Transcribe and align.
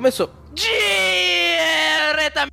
começou. 0.00 0.30
Diretamente 0.54 2.52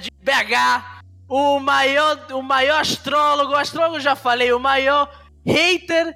de 0.00 0.10
BH, 0.22 1.02
o 1.28 1.58
maior, 1.58 2.16
o 2.32 2.40
maior 2.40 2.80
astrólogo, 2.80 3.52
o 3.52 3.56
astrólogo 3.56 3.98
já 3.98 4.14
falei, 4.14 4.52
o 4.52 4.60
maior 4.60 5.10
hater. 5.44 6.14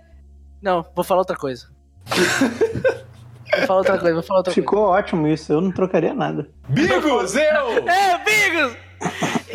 Não, 0.62 0.86
vou 0.94 1.04
falar 1.04 1.20
outra 1.22 1.36
coisa. 1.36 1.66
vou 2.06 3.66
falar 3.66 3.78
outra 3.80 3.98
coisa, 3.98 4.14
vou 4.14 4.22
falar 4.22 4.38
outra 4.38 4.52
Ficou 4.54 4.84
ótimo 4.84 5.26
isso, 5.26 5.52
eu 5.52 5.60
não 5.60 5.72
trocaria 5.72 6.14
nada. 6.14 6.48
Bigos, 6.68 7.34
eu! 7.34 7.66
coisa. 7.66 7.90
É, 7.90 8.18
Bigos! 8.18 8.76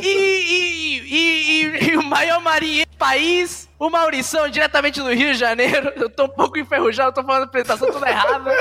E, 0.04 0.08
e, 0.10 1.00
e, 1.00 1.64
e- 1.64 1.92
e 1.92 1.98
o 1.98 2.04
maior 2.04 2.42
marinheiro 2.42 2.87
país, 2.98 3.70
o 3.80 3.90
Maurição, 3.90 4.50
diretamente 4.50 5.02
do 5.02 5.14
Rio 5.14 5.34
de 5.34 5.40
Janeiro. 5.40 5.92
Eu 5.96 6.10
tô 6.10 6.26
um 6.26 6.30
pouco 6.30 6.58
enferrujado, 6.58 7.14
tô 7.14 7.24
falando 7.24 7.44
a 7.44 7.46
apresentação 7.46 7.92
toda 7.92 8.10
errada. 8.10 8.52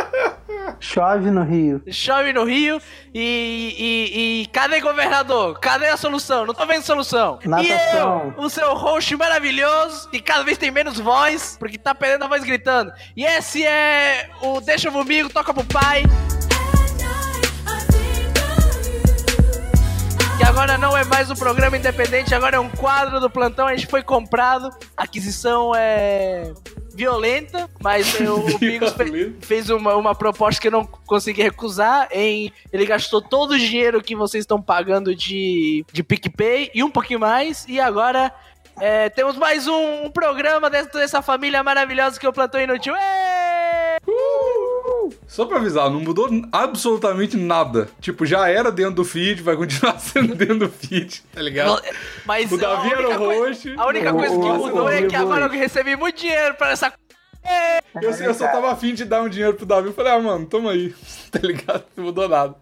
Chove 0.78 1.30
no 1.30 1.42
Rio. 1.42 1.82
Chove 1.90 2.32
no 2.32 2.44
Rio 2.44 2.80
e, 3.14 3.74
e, 3.78 4.42
e 4.42 4.46
cadê 4.48 4.80
governador? 4.80 5.58
Cadê 5.58 5.86
a 5.86 5.96
solução? 5.96 6.44
Não 6.44 6.54
tô 6.54 6.66
vendo 6.66 6.82
solução. 6.82 7.38
Natação. 7.44 8.34
E 8.36 8.38
eu, 8.38 8.44
o 8.44 8.50
seu 8.50 8.74
host 8.74 9.16
maravilhoso, 9.16 10.08
que 10.10 10.20
cada 10.20 10.42
vez 10.42 10.58
tem 10.58 10.70
menos 10.70 10.98
voz, 10.98 11.56
porque 11.58 11.78
tá 11.78 11.94
perdendo 11.94 12.24
a 12.24 12.28
voz 12.28 12.44
gritando. 12.44 12.92
E 13.16 13.24
esse 13.24 13.64
é 13.64 14.28
o 14.42 14.60
Deixa 14.60 14.90
Comigo, 14.90 15.30
Toca 15.30 15.54
pro 15.54 15.64
Pai, 15.64 16.04
que 20.36 20.44
agora 20.44 20.76
não 20.76 20.96
é 20.96 21.04
mais 21.04 21.30
um 21.30 21.34
programa 21.34 21.76
independente, 21.76 22.34
agora 22.34 22.56
é 22.56 22.60
um 22.60 22.68
quadro 22.68 23.20
do 23.20 23.30
plantão, 23.30 23.66
a 23.66 23.74
gente 23.74 23.86
foi 23.86 24.02
comprado, 24.02 24.68
a 24.96 25.04
aquisição 25.04 25.72
é 25.74 26.52
violenta, 26.94 27.68
mas 27.80 28.18
eu- 28.20 28.36
o 28.44 28.58
Bigos 28.58 28.92
fe- 28.92 29.34
fez 29.40 29.70
uma, 29.70 29.94
uma 29.96 30.14
proposta 30.14 30.60
que 30.60 30.68
eu 30.68 30.72
não 30.72 30.84
consegui 30.84 31.42
recusar, 31.42 32.08
em 32.10 32.52
ele 32.72 32.84
gastou 32.84 33.22
todo 33.22 33.52
o 33.52 33.58
dinheiro 33.58 34.02
que 34.02 34.14
vocês 34.14 34.42
estão 34.42 34.60
pagando 34.60 35.14
de, 35.14 35.84
de 35.92 36.02
PicPay 36.02 36.70
e 36.74 36.82
um 36.84 36.90
pouquinho 36.90 37.20
mais, 37.20 37.64
e 37.66 37.80
agora 37.80 38.30
é, 38.78 39.08
temos 39.08 39.36
mais 39.38 39.66
um, 39.66 40.04
um 40.04 40.10
programa 40.10 40.68
dentro 40.68 40.98
dessa 40.98 41.22
família 41.22 41.62
maravilhosa 41.62 42.20
que 42.20 42.26
é 42.26 42.28
o 42.28 42.32
Plantão 42.32 42.60
Inútil. 42.60 42.94
Êêê! 42.94 43.96
Só 45.26 45.44
pra 45.44 45.58
avisar, 45.58 45.90
não 45.90 46.00
mudou 46.00 46.28
absolutamente 46.52 47.36
nada. 47.36 47.88
Tipo, 48.00 48.24
já 48.24 48.48
era 48.48 48.70
dentro 48.70 48.94
do 48.94 49.04
feed, 49.04 49.42
vai 49.42 49.56
continuar 49.56 49.98
sendo 50.00 50.34
dentro 50.34 50.58
do 50.60 50.68
feed, 50.68 51.22
tá 51.32 51.42
ligado? 51.42 51.82
Mas 52.24 52.50
O 52.50 52.56
Davi 52.56 52.90
era 52.92 53.08
o 53.08 53.24
host. 53.24 53.74
A 53.76 53.86
única 53.86 54.12
coisa 54.12 54.34
que 54.38 54.48
mudou 54.48 54.88
é 54.88 55.02
que 55.02 55.16
agora 55.16 55.46
eu 55.46 55.50
recebi 55.50 55.96
muito 55.96 56.20
dinheiro 56.20 56.54
pra 56.54 56.70
essa. 56.70 56.92
Eu, 58.02 58.10
eu 58.10 58.34
só 58.34 58.46
tava 58.48 58.70
afim 58.72 58.92
de 58.92 59.04
dar 59.06 59.22
um 59.22 59.28
dinheiro 59.28 59.54
pro 59.54 59.64
Davi. 59.64 59.88
Eu 59.88 59.94
falei, 59.94 60.12
ah, 60.12 60.18
mano, 60.20 60.46
toma 60.46 60.72
aí. 60.72 60.94
Tá 61.36 61.40
ligado? 61.46 61.84
Não 61.94 62.04
mudou 62.04 62.26
nada. 62.28 62.54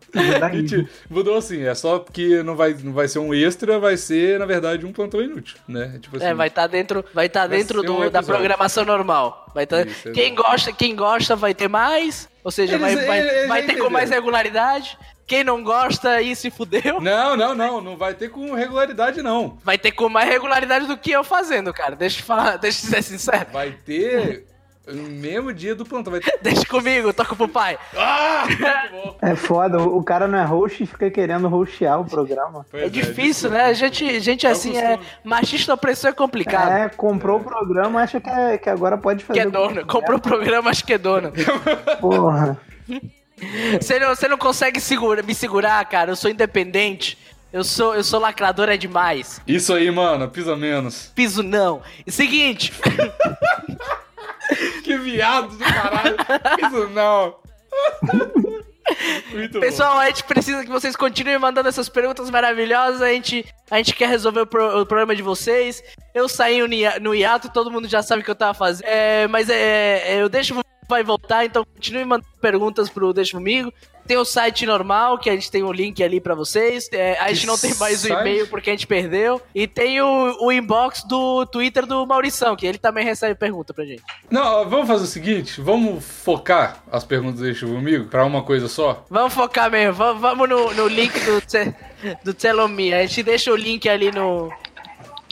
Mentira. 0.53 0.89
Mudou 1.09 1.37
assim, 1.37 1.63
é 1.65 1.75
só 1.77 1.99
porque 2.01 2.43
não 2.43 2.57
vai, 2.57 2.75
não 2.83 2.93
vai 2.93 3.07
ser 3.07 3.21
um 3.21 3.33
extra, 3.33 3.79
vai 3.79 3.97
ser, 3.97 4.37
na 4.39 4.47
verdade, 4.47 4.85
um 4.85 4.93
plantão 4.93 5.21
inútil, 5.23 5.57
né? 5.69 5.97
Tipo 6.03 6.17
assim, 6.17 6.27
É, 6.27 6.35
vai 6.35 6.49
estar 6.49 6.67
dentro, 6.67 7.05
vai 7.15 7.29
tá 7.29 7.47
Vai 7.47 7.59
dentro 7.59 7.83
do- 7.85 8.01
um 8.03 8.11
da 8.11 8.21
programação 8.23 8.85
normal. 8.85 9.47
Vai 9.55 9.65
tá, 9.65 9.83
Isso, 9.83 10.11
quem 10.13 10.35
gosta, 10.35 10.73
quem 10.73 10.97
gosta 10.97 11.37
vai 11.37 11.55
ter 11.55 11.69
mais, 11.69 12.29
ou 12.43 12.51
seja, 12.51 12.79
vai, 12.79 12.93
Eles- 12.95 13.07
vai, 13.07 13.21
eles 13.21 13.49
vai 13.49 13.61
ter 13.61 13.67
com 13.67 13.73
entenderam. 13.75 13.91
mais 13.91 14.11
regularidade. 14.11 14.99
Quem 15.27 15.45
não 15.45 15.63
gosta 15.63 16.11
aí 16.11 16.35
se 16.35 16.51
fudeu. 16.51 17.01
Não, 17.01 17.37
não, 17.37 17.55
não, 17.55 17.81
não 17.81 17.97
vai 17.97 18.15
ter 18.15 18.29
com 18.31 18.53
regularidade, 18.55 19.23
não. 19.23 19.57
Vai 19.63 19.79
ter 19.79 19.93
com 19.93 20.09
mais 20.09 20.29
regularidade 20.29 20.87
do 20.87 20.97
que 20.97 21.13
eu 21.13 21.23
fazendo, 21.23 21.73
cara. 21.73 21.95
Deixa 21.95 22.21
eu 22.21 22.25
falar, 22.25 22.57
deixa 22.59 22.85
eu 22.87 22.91
ser 22.91 23.03
sincero. 23.03 23.47
Vai 23.53 23.71
ter 23.71 24.45
no 24.87 25.03
mesmo 25.03 25.53
dia 25.53 25.75
do 25.75 25.85
plantão. 25.85 26.11
Vai 26.11 26.21
ter... 26.23 26.39
Deixa 26.43 26.65
comigo, 26.67 27.13
toca 27.13 27.35
pro 27.35 27.49
pai. 27.49 27.79
Ah! 27.97 28.45
É 29.23 29.35
foda, 29.35 29.79
o 29.81 30.03
cara 30.03 30.29
não 30.29 30.39
é 30.39 30.45
host 30.45 30.83
e 30.83 30.87
fica 30.87 31.11
querendo 31.11 31.53
hostear 31.55 31.99
o 31.99 32.05
programa. 32.05 32.67
Pois 32.71 32.83
É 32.83 32.89
difícil, 32.91 33.49
né? 33.51 33.65
A 33.65 33.73
gente, 33.73 34.21
gente 34.21 34.47
assim 34.47 34.77
é. 34.77 34.99
Machista 35.25 35.73
opressor 35.73 36.11
é 36.11 36.13
complicado. 36.13 36.71
É, 36.71 36.89
comprou 36.91 37.39
o 37.41 37.43
programa, 37.45 38.03
acha 38.03 38.21
que, 38.21 38.29
é- 38.29 38.59
que 38.59 38.69
agora 38.69 38.99
pode 38.99 39.25
fazer. 39.25 39.41
Que 39.41 39.47
é 39.47 39.51
dono. 39.51 39.87
Comprou 39.87 40.19
o 40.19 40.21
programa, 40.21 40.69
acho 40.71 40.85
que 40.85 40.93
é 40.93 40.99
dono. 40.99 41.33
Porra. 42.01 42.61
Você 43.81 43.99
não, 43.99 44.09
você 44.15 44.29
não 44.29 44.37
consegue 44.39 44.79
segura, 44.81 45.23
me 45.23 45.35
segurar, 45.35 45.83
cara. 45.87 46.11
Eu 46.11 46.17
sou 46.17 46.31
independente. 46.31 47.17
Eu 47.53 47.63
sou, 47.63 47.95
eu 47.95 48.03
sou 48.03 48.19
lacradora 48.19 48.77
demais. 48.77 49.41
Isso 49.47 49.73
aí, 49.73 49.89
mano, 49.89 50.29
pisa 50.29 50.57
menos. 50.57 51.13
Piso 51.15 51.41
não. 51.41 51.83
Seguinte, 52.09 52.73
Que 54.85 54.97
viado 54.99 55.49
do 55.57 55.65
caralho. 55.65 56.17
Isso 56.61 56.89
não. 56.91 57.37
Muito 59.33 59.61
pessoal, 59.61 59.99
a 59.99 60.07
gente 60.07 60.25
precisa 60.25 60.63
que 60.63 60.71
vocês 60.71 60.95
continuem 60.95 61.39
mandando 61.39 61.69
essas 61.69 61.89
perguntas 61.89 62.29
maravilhosas. 62.31 63.01
A 63.01 63.09
gente, 63.09 63.45
a 63.71 63.79
gente 63.79 63.95
quer 63.95 64.09
resolver 64.09 64.41
o, 64.43 64.47
pro- 64.47 64.81
o 64.83 64.87
problema 64.87 65.17
de 65.17 65.23
vocês. 65.23 65.83
Eu 66.15 66.29
saí 66.29 66.61
no 67.01 67.15
hiato, 67.15 67.51
todo 67.53 67.71
mundo 67.71 67.89
já 67.89 68.03
sabe 68.03 68.21
o 68.23 68.25
que 68.25 68.31
eu 68.31 68.35
tava 68.35 68.53
fazendo. 68.55 68.87
É, 68.87 69.27
mas 69.27 69.49
é, 69.49 70.17
é, 70.17 70.23
eu 70.23 70.29
deixo 70.29 70.55
vai 70.89 71.03
voltar, 71.03 71.45
então 71.45 71.65
continue 71.65 72.05
mandando 72.05 72.29
perguntas 72.41 72.89
pro 72.89 73.13
Deixa 73.13 73.37
Comigo. 73.37 73.73
Tem 74.07 74.19
o 74.19 74.25
site 74.25 74.67
normal, 74.67 75.17
que 75.17 75.31
a 75.31 75.33
gente 75.33 75.51
tem 75.51 75.63
o 75.63 75.73
link 75.73 76.03
ali 76.03 76.21
pra 76.21 76.35
vocês. 76.35 76.91
É, 76.93 77.19
a 77.19 77.29
gente 77.29 77.41
Que 77.41 77.47
não 77.47 77.57
tem 77.57 77.75
mais 77.77 78.05
o 78.05 78.09
e-mail 78.09 78.47
porque 78.49 78.69
a 78.69 78.73
gente 78.75 78.87
perdeu. 78.87 79.41
E 79.55 79.67
tem 79.67 80.01
o, 80.03 80.37
o 80.43 80.53
inbox 80.53 81.05
do 81.05 81.47
Twitter 81.47 81.87
do 81.87 82.07
Maurição, 82.07 82.55
que 82.55 82.67
ele 82.67 82.77
também 82.77 83.03
recebe 83.03 83.35
pergunta 83.35 83.73
pra 83.73 83.85
gente. 83.87 84.03
Não, 84.31 84.69
vamos 84.69 84.87
fazer 84.87 85.05
o 85.05 85.07
seguinte, 85.07 85.59
vamos 85.59 86.05
focar 86.05 86.83
as 86.93 87.03
perguntas 87.03 87.41
deixa 87.41 87.67
comigo 87.67 88.07
pra 88.07 88.27
uma 88.27 88.43
coisa 88.43 88.69
só. 88.69 89.07
Vamos 89.09 89.33
focar 89.33 89.71
mesmo, 89.71 89.95
vamos, 89.95 90.21
vamos 90.21 90.49
no, 90.51 90.75
no 90.75 90.87
link 90.87 91.19
do, 91.21 91.43
do 92.25 92.35
Telomi. 92.35 92.93
A 92.93 93.07
gente 93.07 93.23
deixa 93.23 93.51
o 93.51 93.57
link 93.57 93.89
ali 93.89 94.13
no, 94.13 94.53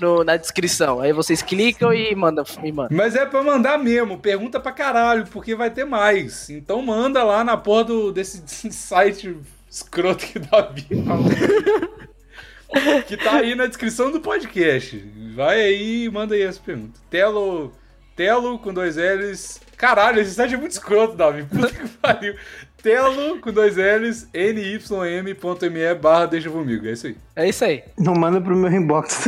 no- 0.03 0.23
na 0.25 0.37
descrição. 0.37 1.01
Aí 1.01 1.13
vocês 1.13 1.41
clicam 1.41 1.93
e 1.93 2.15
mandam. 2.15 2.45
E 2.63 2.71
mandam. 2.73 2.97
Mas 2.97 3.15
é 3.17 3.25
pra 3.25 3.43
mandar 3.43 3.79
mesmo, 3.79 4.19
pergunta 4.19 4.61
pra 4.61 4.73
caralho, 4.73 5.27
porque 5.29 5.55
vai 5.55 5.71
ter 5.71 5.85
mais. 5.85 6.51
Então 6.51 6.83
manda 6.83 7.23
lá 7.25 7.43
na 7.43 7.57
porra 7.57 7.85
do, 7.85 8.13
desse 8.13 8.43
site 8.71 9.37
escroto 9.71 10.27
que 10.27 10.39
Davi 10.39 10.87
falou. 11.07 13.03
que 13.07 13.17
tá 13.17 13.37
aí 13.37 13.55
na 13.55 13.67
descrição 13.67 14.11
do 14.11 14.21
podcast. 14.21 14.97
Vai 15.35 15.61
aí 15.61 16.05
e 16.05 16.11
manda 16.11 16.35
aí 16.35 16.43
essa 16.43 16.61
pergunta. 16.61 16.99
Telo, 17.11 17.73
Telo 18.17 18.59
com 18.59 18.73
dois 18.73 18.97
L's. 18.97 19.61
Caralho, 19.77 20.21
esse 20.21 20.35
site 20.35 20.55
é 20.55 20.57
muito 20.57 20.73
escroto, 20.73 21.17
Davi. 21.17 21.45
Puta 21.45 21.69
que 21.69 21.89
pariu. 21.89 22.35
Telo 22.83 23.39
com 23.41 23.53
dois 23.53 23.77
L's, 23.77 24.29
nym.me 24.35 25.95
barra 25.95 26.27
deixa 26.27 26.51
comigo. 26.51 26.87
É 26.87 26.93
isso 26.93 27.07
aí. 27.07 27.17
É 27.37 27.49
isso 27.49 27.65
aí. 27.65 27.85
Não 27.97 28.15
manda 28.15 28.41
pro 28.41 28.57
meu 28.57 28.71
inbox. 28.73 29.27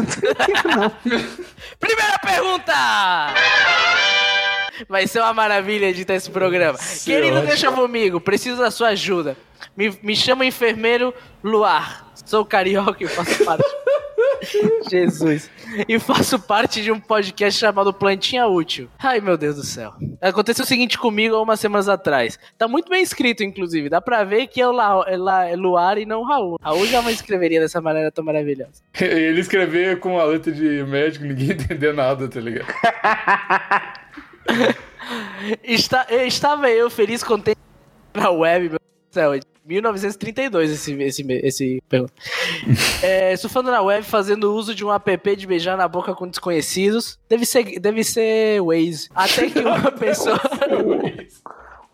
não. 0.64 0.90
Primeira 1.78 2.18
pergunta! 2.18 2.72
Vai 4.88 5.06
ser 5.06 5.20
uma 5.20 5.32
maravilha 5.32 5.86
editar 5.86 6.14
esse 6.14 6.30
programa. 6.30 6.78
Querido, 7.04 7.36
ótimo. 7.36 7.46
deixa 7.46 7.70
comigo, 7.70 8.20
preciso 8.20 8.58
da 8.58 8.70
sua 8.70 8.88
ajuda. 8.88 9.36
Me, 9.76 9.96
me 10.02 10.16
chama 10.16 10.44
enfermeiro 10.44 11.14
Luar. 11.42 12.03
Sou 12.24 12.44
carioca 12.44 13.02
e 13.04 13.06
faço 13.08 13.44
parte. 13.44 13.64
Jesus. 14.90 15.50
E 15.88 15.98
faço 15.98 16.38
parte 16.38 16.82
de 16.82 16.92
um 16.92 17.00
podcast 17.00 17.58
chamado 17.58 17.92
Plantinha 17.92 18.46
Útil. 18.46 18.88
Ai, 18.98 19.20
meu 19.20 19.36
Deus 19.36 19.56
do 19.56 19.62
céu. 19.64 19.92
Aconteceu 20.20 20.64
o 20.64 20.68
seguinte 20.68 20.98
comigo 20.98 21.34
há 21.34 21.42
umas 21.42 21.58
semanas 21.60 21.88
atrás. 21.88 22.38
Tá 22.58 22.68
muito 22.68 22.88
bem 22.90 23.02
escrito, 23.02 23.42
inclusive. 23.42 23.88
Dá 23.88 24.00
pra 24.00 24.22
ver 24.24 24.46
que 24.48 24.60
é 24.60 24.66
o 24.68 24.72
La, 24.72 25.04
é 25.06 25.16
La- 25.16 25.48
é 25.48 25.56
Luar 25.56 25.96
e 25.98 26.04
não 26.06 26.20
o 26.20 26.24
Raul. 26.24 26.58
Raul 26.62 26.86
jamais 26.86 27.16
escreveria 27.16 27.60
dessa 27.60 27.80
maneira 27.80 28.10
tão 28.12 28.24
maravilhosa. 28.24 28.82
Ele 29.00 29.40
escrever 29.40 29.98
com 30.00 30.18
a 30.20 30.24
letra 30.24 30.52
de 30.52 30.82
médico, 30.84 31.24
ninguém 31.24 31.50
entender 31.52 31.92
nada, 31.94 32.28
tá 32.28 32.40
ligado? 32.40 32.66
Está, 35.62 36.06
estava 36.10 36.70
eu 36.70 36.88
feliz, 36.90 37.22
contente 37.22 37.58
na 38.14 38.30
web, 38.30 38.68
meu 38.70 38.78
Deus 38.78 38.80
do 39.10 39.14
céu. 39.14 39.53
É 39.64 39.68
de 39.68 39.74
1932 39.74 40.70
esse, 40.70 40.92
esse, 41.02 41.26
esse 41.28 41.82
pergunta. 41.88 42.12
É, 43.02 43.36
surfando 43.36 43.70
na 43.70 43.80
web, 43.80 44.04
fazendo 44.04 44.54
uso 44.54 44.74
de 44.74 44.84
um 44.84 44.92
app 44.92 45.36
de 45.36 45.46
beijar 45.46 45.76
na 45.76 45.88
boca 45.88 46.14
com 46.14 46.28
desconhecidos. 46.28 47.18
Deve 47.28 47.46
ser, 47.46 47.80
deve 47.80 48.04
ser 48.04 48.60
Waze. 48.60 49.08
Até 49.14 49.48
que 49.50 49.58
uma 49.60 49.90
pessoa. 49.92 50.40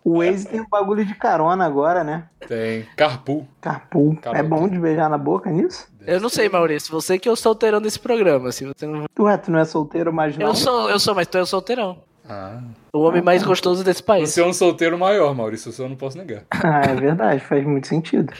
O 0.03 0.19
Waze 0.19 0.47
tem 0.47 0.61
um 0.61 0.67
bagulho 0.69 1.05
de 1.05 1.15
carona 1.15 1.65
agora, 1.65 2.03
né? 2.03 2.27
Tem. 2.47 2.85
Carpool. 2.95 3.47
Carpool. 3.61 4.17
Caramba. 4.17 4.39
É 4.39 4.43
bom 4.43 4.67
de 4.67 4.79
beijar 4.79 5.09
na 5.09 5.17
boca 5.17 5.49
nisso? 5.49 5.87
Eu 6.05 6.19
não 6.19 6.29
sei, 6.29 6.49
Maurício. 6.49 6.91
Você 6.91 7.19
que 7.19 7.29
é 7.29 7.31
o 7.31 7.35
solteirão 7.35 7.79
desse 7.79 7.99
programa. 7.99 8.51
Se 8.51 8.65
você 8.65 8.87
não... 8.87 9.05
Ué, 9.19 9.37
tu 9.37 9.51
não 9.51 9.59
é 9.59 9.65
solteiro 9.65 10.11
mais 10.11 10.35
não? 10.37 10.47
Eu 10.47 10.55
sou, 10.55 10.89
eu 10.89 10.99
sou, 10.99 11.13
mas 11.13 11.27
tu 11.27 11.37
é 11.37 11.41
o 11.41 11.45
solteirão. 11.45 11.99
Ah. 12.33 12.61
O 12.93 12.99
homem 13.01 13.21
mais 13.21 13.43
gostoso 13.43 13.83
desse 13.83 14.01
país. 14.01 14.29
Você 14.29 14.39
é 14.39 14.45
um 14.45 14.53
solteiro 14.53 14.97
maior, 14.97 15.35
Maurício, 15.35 15.69
isso 15.69 15.81
eu 15.81 15.89
não 15.89 15.97
posso 15.97 16.17
negar. 16.17 16.43
Ah, 16.63 16.81
é 16.89 16.95
verdade, 16.95 17.43
faz 17.43 17.65
muito 17.65 17.87
sentido. 17.87 18.31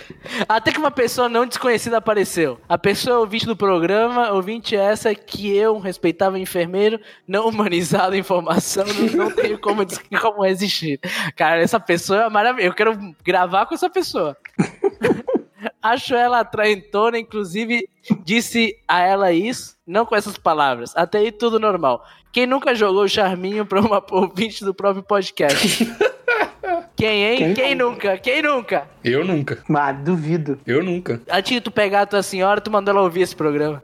Até 0.47 0.71
que 0.71 0.77
uma 0.77 0.91
pessoa 0.91 1.27
não 1.27 1.45
desconhecida 1.45 1.97
apareceu. 1.97 2.57
A 2.69 2.77
pessoa 2.77 3.19
ouvinte 3.19 3.45
do 3.45 3.57
programa, 3.57 4.31
ouvinte 4.31 4.75
essa 4.75 5.13
que 5.13 5.53
eu, 5.53 5.75
um 5.75 5.79
respeitável 5.79 6.39
enfermeiro, 6.39 6.99
não 7.27 7.49
humanizado 7.49 8.15
em 8.15 8.19
informação, 8.19 8.85
não, 8.85 9.25
não 9.25 9.31
tenho 9.31 9.59
como, 9.59 9.81
como 10.21 10.45
existir. 10.45 10.99
Cara, 11.35 11.61
essa 11.61 11.79
pessoa 11.79 12.23
é 12.23 12.29
maravilhosa. 12.29 12.67
Eu 12.67 12.73
quero 12.73 13.15
gravar 13.23 13.65
com 13.65 13.75
essa 13.75 13.89
pessoa. 13.89 14.37
Acho 15.81 16.13
ela 16.16 16.39
atraentona, 16.39 17.18
inclusive 17.18 17.88
disse 18.24 18.75
a 18.88 19.00
ela 19.01 19.31
isso, 19.31 19.75
não 19.86 20.06
com 20.06 20.16
essas 20.16 20.38
palavras. 20.38 20.92
Até 20.95 21.19
aí 21.19 21.31
tudo 21.31 21.60
normal. 21.60 22.06
Quem 22.31 22.45
nunca 22.45 22.75
jogou 22.75 23.07
charminho 23.07 23.66
pra 23.66 23.81
uma 23.81 24.04
ouvinte 24.12 24.63
do 24.63 24.74
próprio 24.74 25.04
podcast? 25.04 25.86
Quem, 26.95 27.24
hein? 27.24 27.38
Quem, 27.38 27.54
Quem 27.54 27.75
nunca? 27.75 28.18
Quem 28.19 28.42
nunca? 28.44 28.88
Eu 29.04 29.25
nunca. 29.25 29.63
Ah, 29.74 29.92
duvido. 29.92 30.60
Eu 30.68 30.83
nunca. 30.83 31.19
Antes 31.30 31.54
de 31.54 31.62
tu 31.62 31.72
pegar 31.72 32.01
a 32.01 32.06
tua 32.06 32.22
senhora, 32.22 32.62
tu 32.62 32.69
mandou 32.69 32.94
ela 32.94 33.01
ouvir 33.01 33.22
esse 33.22 33.36
programa. 33.36 33.83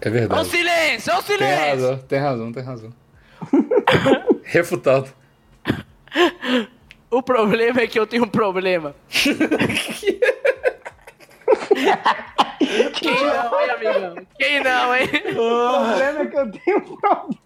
É 0.00 0.08
Ô 0.08 0.12
verdade. 0.12 0.48
silêncio, 0.48 1.12
ô 1.12 1.22
Tem 1.22 1.36
silêncio! 1.36 1.68
razão, 1.68 1.98
tem 1.98 2.18
razão, 2.18 2.52
tem 2.52 2.62
razão. 2.62 2.90
Refutado. 4.44 5.12
O 7.14 7.22
problema 7.22 7.80
é 7.80 7.86
que 7.86 7.96
eu 7.96 8.08
tenho 8.08 8.24
um 8.24 8.28
problema. 8.28 8.92
Quem 12.94 13.24
não, 13.24 13.60
hein, 13.60 13.70
amigão? 13.70 14.16
Quem 14.36 14.60
não, 14.60 14.96
hein? 14.96 15.08
O 15.30 15.34
problema 15.34 16.22
é 16.22 16.26
que 16.26 16.36
eu 16.36 16.50
tenho 16.50 16.78
um 16.78 16.96
problema. 16.96 17.38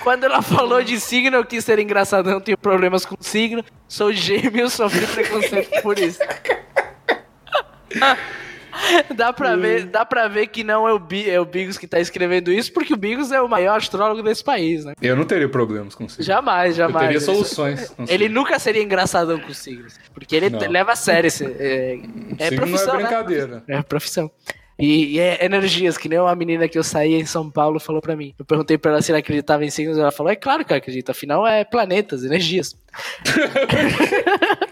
Quando 0.00 0.24
ela 0.24 0.42
falou 0.42 0.80
de 0.80 1.00
signo, 1.00 1.38
eu 1.38 1.44
quis 1.44 1.64
ser 1.64 1.80
engraçadão, 1.80 2.40
tenho 2.40 2.56
problemas 2.56 3.04
com 3.04 3.16
signo, 3.18 3.64
sou 3.88 4.12
gêmeo, 4.12 4.70
sofri 4.70 5.04
preconceito 5.12 5.82
por 5.82 5.98
isso. 5.98 6.20
Dá 9.14 9.32
pra, 9.32 9.56
ver, 9.56 9.84
dá 9.86 10.04
pra 10.04 10.28
ver 10.28 10.46
que 10.46 10.64
não 10.64 10.88
é 10.88 10.92
o, 10.92 10.98
Bi, 10.98 11.28
é 11.28 11.40
o 11.40 11.44
Bigos 11.44 11.76
que 11.78 11.86
tá 11.86 12.00
escrevendo 12.00 12.52
isso, 12.52 12.72
porque 12.72 12.94
o 12.94 12.96
Bigos 12.96 13.32
é 13.32 13.40
o 13.40 13.48
maior 13.48 13.76
astrólogo 13.76 14.22
desse 14.22 14.42
país, 14.42 14.84
né? 14.84 14.94
Eu 15.00 15.16
não 15.16 15.24
teria 15.24 15.48
problemas 15.48 15.94
com 15.94 16.08
signo. 16.08 16.24
Jamais, 16.24 16.70
Eu 16.78 16.86
jamais. 16.86 17.06
teria 17.06 17.20
soluções. 17.20 17.94
Ele 18.08 18.28
nunca 18.28 18.58
seria 18.58 18.82
engraçadão 18.82 19.38
com 19.38 19.52
signos, 19.52 19.98
porque 20.14 20.34
ele 20.36 20.50
Não. 20.50 20.58
leva 20.68 20.92
a 20.92 20.96
sério 20.96 21.28
esse. 21.28 21.44
É, 21.44 21.98
é 22.38 22.48
signo 22.48 22.66
não 22.66 22.68
profissão, 22.68 22.94
é 22.94 22.96
né? 22.98 23.02
brincadeira. 23.04 23.64
É 23.68 23.82
profissão. 23.82 24.30
E, 24.78 25.16
e 25.16 25.20
é 25.20 25.44
energias, 25.44 25.98
que 25.98 26.08
nem 26.08 26.18
uma 26.18 26.34
menina 26.34 26.66
que 26.66 26.78
eu 26.78 26.82
saí 26.82 27.14
em 27.14 27.26
São 27.26 27.50
Paulo 27.50 27.78
falou 27.78 28.00
pra 28.00 28.16
mim. 28.16 28.34
Eu 28.38 28.46
perguntei 28.46 28.78
pra 28.78 28.92
ela 28.92 29.02
se 29.02 29.12
ela 29.12 29.18
acreditava 29.18 29.62
em 29.62 29.68
signos, 29.68 29.98
ela 29.98 30.10
falou: 30.10 30.32
é 30.32 30.36
claro 30.36 30.64
que 30.64 30.72
eu 30.72 30.76
acredito, 30.76 31.10
afinal 31.10 31.46
é 31.46 31.64
planetas, 31.64 32.24
energias. 32.24 32.74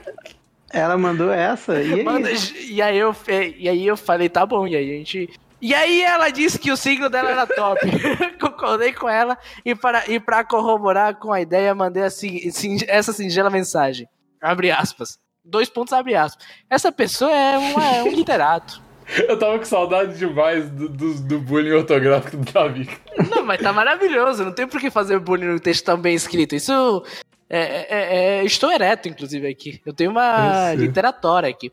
Ela 0.71 0.97
mandou 0.99 1.33
essa. 1.33 1.81
E 1.81 1.95
aí? 1.95 2.05
Manda- 2.05 2.31
e, 2.31 2.83
aí 2.83 2.99
eu, 2.99 3.15
e 3.57 3.69
aí 3.69 3.87
eu 3.87 3.97
falei: 3.97 4.29
tá 4.29 4.45
bom, 4.45 4.67
e 4.67 4.77
aí 4.77 4.91
a 4.93 4.97
gente. 4.99 5.29
E 5.61 5.75
aí 5.75 6.03
ela 6.03 6.29
disse 6.31 6.59
que 6.59 6.71
o 6.71 6.77
signo 6.77 7.09
dela 7.11 7.31
era 7.31 7.47
top. 7.47 7.81
Concordei 8.41 8.93
com 8.93 9.09
ela 9.09 9.37
e 9.65 9.75
para, 9.75 10.05
e 10.09 10.21
pra 10.21 10.45
corroborar 10.45 11.17
com 11.17 11.33
a 11.33 11.41
ideia, 11.41 11.75
mandei 11.75 12.05
assim, 12.05 12.39
essa 12.87 13.13
singela 13.13 13.51
mensagem. 13.51 14.07
Abre 14.41 14.71
aspas. 14.71 15.19
Dois 15.45 15.69
pontos 15.69 15.93
abre 15.93 16.15
aspas. 16.15 16.47
Essa 16.71 16.93
pessoa 16.93 17.33
é, 17.35 17.59
uma- 17.59 17.85
é 17.97 18.03
um 18.05 18.11
literato. 18.13 18.81
Eu 19.27 19.39
tava 19.39 19.59
com 19.59 19.65
saudade 19.65 20.19
demais 20.19 20.69
do, 20.69 20.87
do, 20.89 21.15
do 21.23 21.39
bullying 21.41 21.73
ortográfico 21.73 22.37
do 22.37 22.53
Davi. 22.53 22.89
Não, 23.35 23.43
mas 23.43 23.59
tá 23.61 23.73
maravilhoso. 23.73 24.45
Não 24.45 24.53
tem 24.53 24.69
por 24.69 24.79
que 24.79 24.91
fazer 24.91 25.19
bullying 25.19 25.47
no 25.47 25.59
texto 25.59 25.83
tão 25.87 25.97
bem 25.99 26.15
escrito. 26.15 26.55
Isso. 26.55 27.03
É, 27.51 27.61
é- 27.61 28.41
é- 28.41 28.45
estou 28.45 28.71
ereto, 28.71 29.09
inclusive, 29.09 29.47
aqui. 29.49 29.81
Eu 29.87 29.93
tenho 29.93 30.11
uma 30.11 30.71
Eu 30.73 30.77
sei. 30.79 30.87
literatura 30.87 31.49
aqui. 31.49 31.71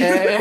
É... 0.00 0.36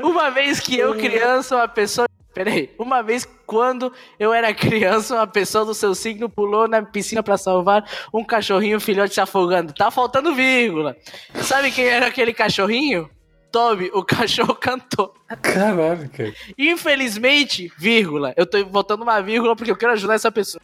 uma 0.02 0.30
vez 0.30 0.60
que 0.60 0.78
eu, 0.78 0.94
criança, 0.94 1.56
uma 1.56 1.68
pessoa. 1.68 2.06
Peraí. 2.34 2.70
Uma 2.78 3.02
vez, 3.02 3.26
quando 3.46 3.90
eu 4.18 4.34
era 4.34 4.52
criança, 4.52 5.14
uma 5.14 5.26
pessoa 5.26 5.64
do 5.64 5.72
seu 5.72 5.94
signo 5.94 6.28
pulou 6.28 6.68
na 6.68 6.82
piscina 6.82 7.22
pra 7.22 7.38
salvar 7.38 7.82
um 8.12 8.22
cachorrinho 8.22 8.78
filhote 8.78 9.14
se 9.14 9.20
afogando. 9.22 9.72
Tá 9.72 9.90
faltando 9.90 10.34
vírgula. 10.34 10.94
Sabe 11.36 11.70
quem 11.70 11.86
era 11.86 12.08
aquele 12.08 12.34
cachorrinho? 12.34 13.08
Toby, 13.50 13.90
o 13.94 14.04
cachorro 14.04 14.54
cantou. 14.60 15.14
Caralho, 15.42 16.08
cara. 16.10 16.34
Infelizmente, 16.56 17.72
vírgula, 17.78 18.32
eu 18.36 18.46
tô 18.46 18.64
botando 18.64 19.02
uma 19.02 19.20
vírgula 19.20 19.56
porque 19.56 19.70
eu 19.70 19.76
quero 19.76 19.92
ajudar 19.92 20.14
essa 20.14 20.30
pessoa. 20.30 20.62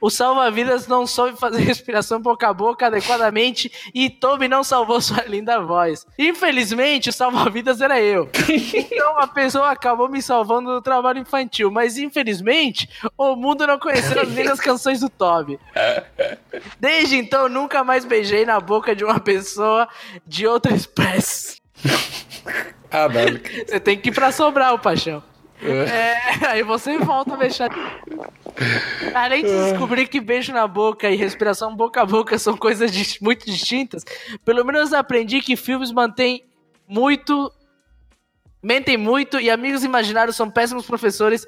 O 0.00 0.10
salva-vidas 0.10 0.86
não 0.86 1.06
soube 1.06 1.38
fazer 1.38 1.58
respiração 1.62 2.20
boca 2.20 2.48
a 2.48 2.54
boca 2.54 2.86
adequadamente 2.86 3.70
e 3.92 4.08
Toby 4.08 4.46
não 4.48 4.62
salvou 4.62 5.00
sua 5.00 5.24
linda 5.26 5.60
voz. 5.60 6.06
Infelizmente, 6.18 7.10
o 7.10 7.12
salva-vidas 7.12 7.80
era 7.80 8.00
eu. 8.00 8.30
Então 8.48 9.18
a 9.18 9.26
pessoa 9.26 9.70
acabou 9.70 10.08
me 10.08 10.22
salvando 10.22 10.72
do 10.72 10.82
trabalho 10.82 11.18
infantil, 11.18 11.70
mas 11.70 11.98
infelizmente 11.98 12.88
o 13.16 13.34
mundo 13.34 13.66
não 13.66 13.78
conheceu 13.78 14.20
as 14.20 14.28
lindas 14.28 14.60
canções 14.60 15.00
do 15.00 15.08
Toby. 15.08 15.58
Desde 16.78 17.16
então, 17.16 17.48
nunca 17.48 17.82
mais 17.82 18.04
beijei 18.04 18.44
na 18.44 18.60
boca 18.60 18.94
de 18.94 19.04
uma 19.04 19.18
pessoa 19.18 19.88
de 20.26 20.46
outra 20.46 20.74
espécie. 20.74 21.58
Caralho. 22.90 23.40
Você 23.66 23.80
tem 23.80 23.98
que 23.98 24.08
ir 24.08 24.12
pra 24.12 24.32
Sobral, 24.32 24.78
paixão. 24.78 25.22
É. 25.60 25.70
É, 25.70 26.46
aí 26.46 26.62
você 26.62 26.96
volta 26.98 27.34
a 27.34 27.36
beijar. 27.36 27.68
Além 29.14 29.42
de 29.42 29.50
descobrir 29.50 30.06
que 30.06 30.20
beijo 30.20 30.52
na 30.52 30.66
boca 30.66 31.10
e 31.10 31.16
respiração 31.16 31.74
boca 31.74 32.00
a 32.00 32.06
boca 32.06 32.38
são 32.38 32.56
coisas 32.56 33.18
muito 33.20 33.46
distintas, 33.46 34.04
pelo 34.44 34.64
menos 34.64 34.92
aprendi 34.92 35.40
que 35.40 35.56
filmes 35.56 35.90
mantêm 35.90 36.44
muito. 36.86 37.52
mentem 38.62 38.96
muito 38.96 39.40
e 39.40 39.50
amigos 39.50 39.84
imaginários 39.84 40.36
são 40.36 40.50
péssimos 40.50 40.86
professores. 40.86 41.46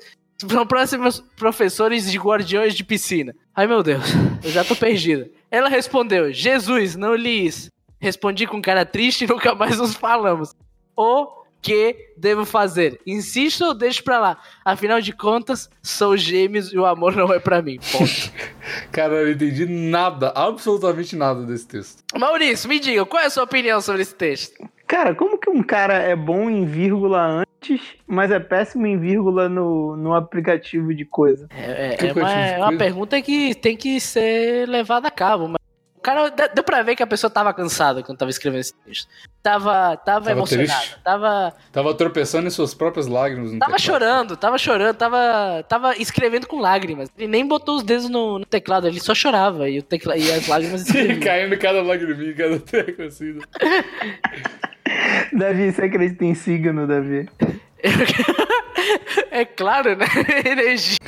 São 0.48 0.66
próximos 0.66 1.20
professores 1.36 2.10
de 2.10 2.18
guardiões 2.18 2.74
de 2.74 2.82
piscina. 2.82 3.34
Ai 3.54 3.66
meu 3.66 3.82
Deus, 3.82 4.04
eu 4.42 4.50
já 4.50 4.64
tô 4.64 4.74
perdida. 4.74 5.30
Ela 5.50 5.68
respondeu: 5.68 6.32
Jesus, 6.32 6.96
não 6.96 7.14
li 7.14 7.46
isso. 7.46 7.70
Respondi 8.00 8.46
com 8.46 8.60
cara 8.62 8.84
triste 8.86 9.24
e 9.24 9.28
nunca 9.28 9.54
mais 9.54 9.76
nos 9.78 9.94
falamos. 9.94 10.54
O 10.96 11.28
que 11.62 12.12
devo 12.16 12.46
fazer? 12.46 12.98
Insisto 13.06 13.62
ou 13.66 13.74
deixo 13.74 14.02
pra 14.02 14.18
lá? 14.18 14.38
Afinal 14.64 15.00
de 15.00 15.12
contas, 15.12 15.68
sou 15.82 16.16
gêmeos 16.16 16.72
e 16.72 16.78
o 16.78 16.86
amor 16.86 17.14
não 17.14 17.30
é 17.32 17.38
pra 17.38 17.60
mim. 17.60 17.78
Ponto. 17.92 18.10
Cara, 18.90 19.14
eu 19.14 19.26
não 19.26 19.32
entendi 19.32 19.66
nada, 19.66 20.32
absolutamente 20.34 21.14
nada 21.14 21.42
desse 21.44 21.68
texto. 21.68 22.02
Maurício, 22.18 22.68
me 22.68 22.80
diga, 22.80 23.04
qual 23.04 23.22
é 23.22 23.26
a 23.26 23.30
sua 23.30 23.44
opinião 23.44 23.80
sobre 23.82 24.00
esse 24.02 24.14
texto? 24.14 24.66
Cara, 24.86 25.14
como 25.14 25.38
que 25.38 25.48
um 25.50 25.62
cara 25.62 25.94
é 25.98 26.16
bom 26.16 26.50
em 26.50 26.64
vírgula 26.64 27.44
antes, 27.60 27.80
mas 28.08 28.30
é 28.32 28.40
péssimo 28.40 28.86
em 28.86 28.98
vírgula 28.98 29.48
no, 29.48 29.94
no 29.96 30.14
aplicativo 30.14 30.92
de 30.94 31.04
coisa? 31.04 31.46
É, 31.54 31.96
é- 32.00 32.08
é 32.08 32.12
uma, 32.12 32.32
é 32.32 32.56
uma 32.56 32.64
coisa. 32.68 32.78
pergunta 32.78 33.22
que 33.22 33.54
tem 33.54 33.76
que 33.76 34.00
ser 34.00 34.66
levada 34.68 35.06
a 35.06 35.10
cabo. 35.12 35.46
Mas 35.46 35.59
cara, 36.02 36.28
deu 36.54 36.64
pra 36.64 36.82
ver 36.82 36.96
que 36.96 37.02
a 37.02 37.06
pessoa 37.06 37.30
tava 37.30 37.52
cansada 37.54 38.02
quando 38.02 38.18
tava 38.18 38.30
escrevendo 38.30 38.60
esse 38.60 38.74
texto. 38.74 39.08
Tava, 39.42 39.96
tava, 39.96 40.26
Tava 40.26 40.30
emocionada. 40.32 40.68
triste. 40.78 40.98
Tava, 41.02 41.54
Tava 41.72 41.94
tropeçando 41.94 42.46
em 42.46 42.50
suas 42.50 42.74
próprias 42.74 43.06
lágrimas. 43.06 43.52
no 43.52 43.58
tava 43.58 43.76
teclado. 43.76 43.82
chorando, 44.00 44.36
tava 44.36 44.58
chorando, 44.58 44.96
tava, 44.96 45.64
tava 45.68 45.96
escrevendo 45.96 46.46
com 46.46 46.58
lágrimas. 46.60 47.08
Ele 47.16 47.26
nem 47.28 47.46
botou 47.46 47.76
os 47.76 47.82
dedos 47.82 48.08
no, 48.08 48.38
no 48.40 48.44
teclado, 48.44 48.86
ele 48.86 49.00
só 49.00 49.14
chorava 49.14 49.68
e, 49.70 49.78
o 49.78 49.82
tecla, 49.82 50.16
e 50.16 50.30
as 50.30 50.46
lágrimas. 50.46 50.84
Caindo 51.24 51.56
cada 51.58 51.82
lagriminha, 51.82 52.34
cada 52.34 52.58
tecla 52.58 53.06
assim. 53.06 53.32
né? 53.32 53.40
Davi, 55.32 55.72
você 55.72 55.82
acredita 55.84 56.24
em 56.24 56.34
signo, 56.34 56.86
Davi? 56.86 57.28
é 59.30 59.44
claro, 59.44 59.96
né? 59.96 60.06
Energia. 60.44 60.98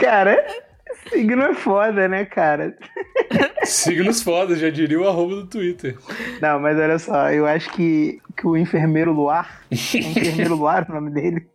Cara, 0.00 0.42
signo 1.10 1.42
é 1.42 1.54
foda, 1.54 2.08
né, 2.08 2.24
cara? 2.24 2.74
Signos 3.64 4.22
foda, 4.22 4.56
já 4.56 4.70
diria 4.70 4.98
o 4.98 5.06
arroba 5.06 5.34
do 5.34 5.46
Twitter. 5.46 5.96
Não, 6.40 6.58
mas 6.58 6.78
olha 6.78 6.98
só, 6.98 7.30
eu 7.30 7.46
acho 7.46 7.70
que, 7.72 8.18
que 8.36 8.46
o 8.46 8.56
enfermeiro 8.56 9.12
Luar, 9.12 9.60
é 9.70 9.74
enfermeiro 9.74 10.56
Luar 10.56 10.86
o 10.88 10.94
nome 10.94 11.10
dele. 11.10 11.46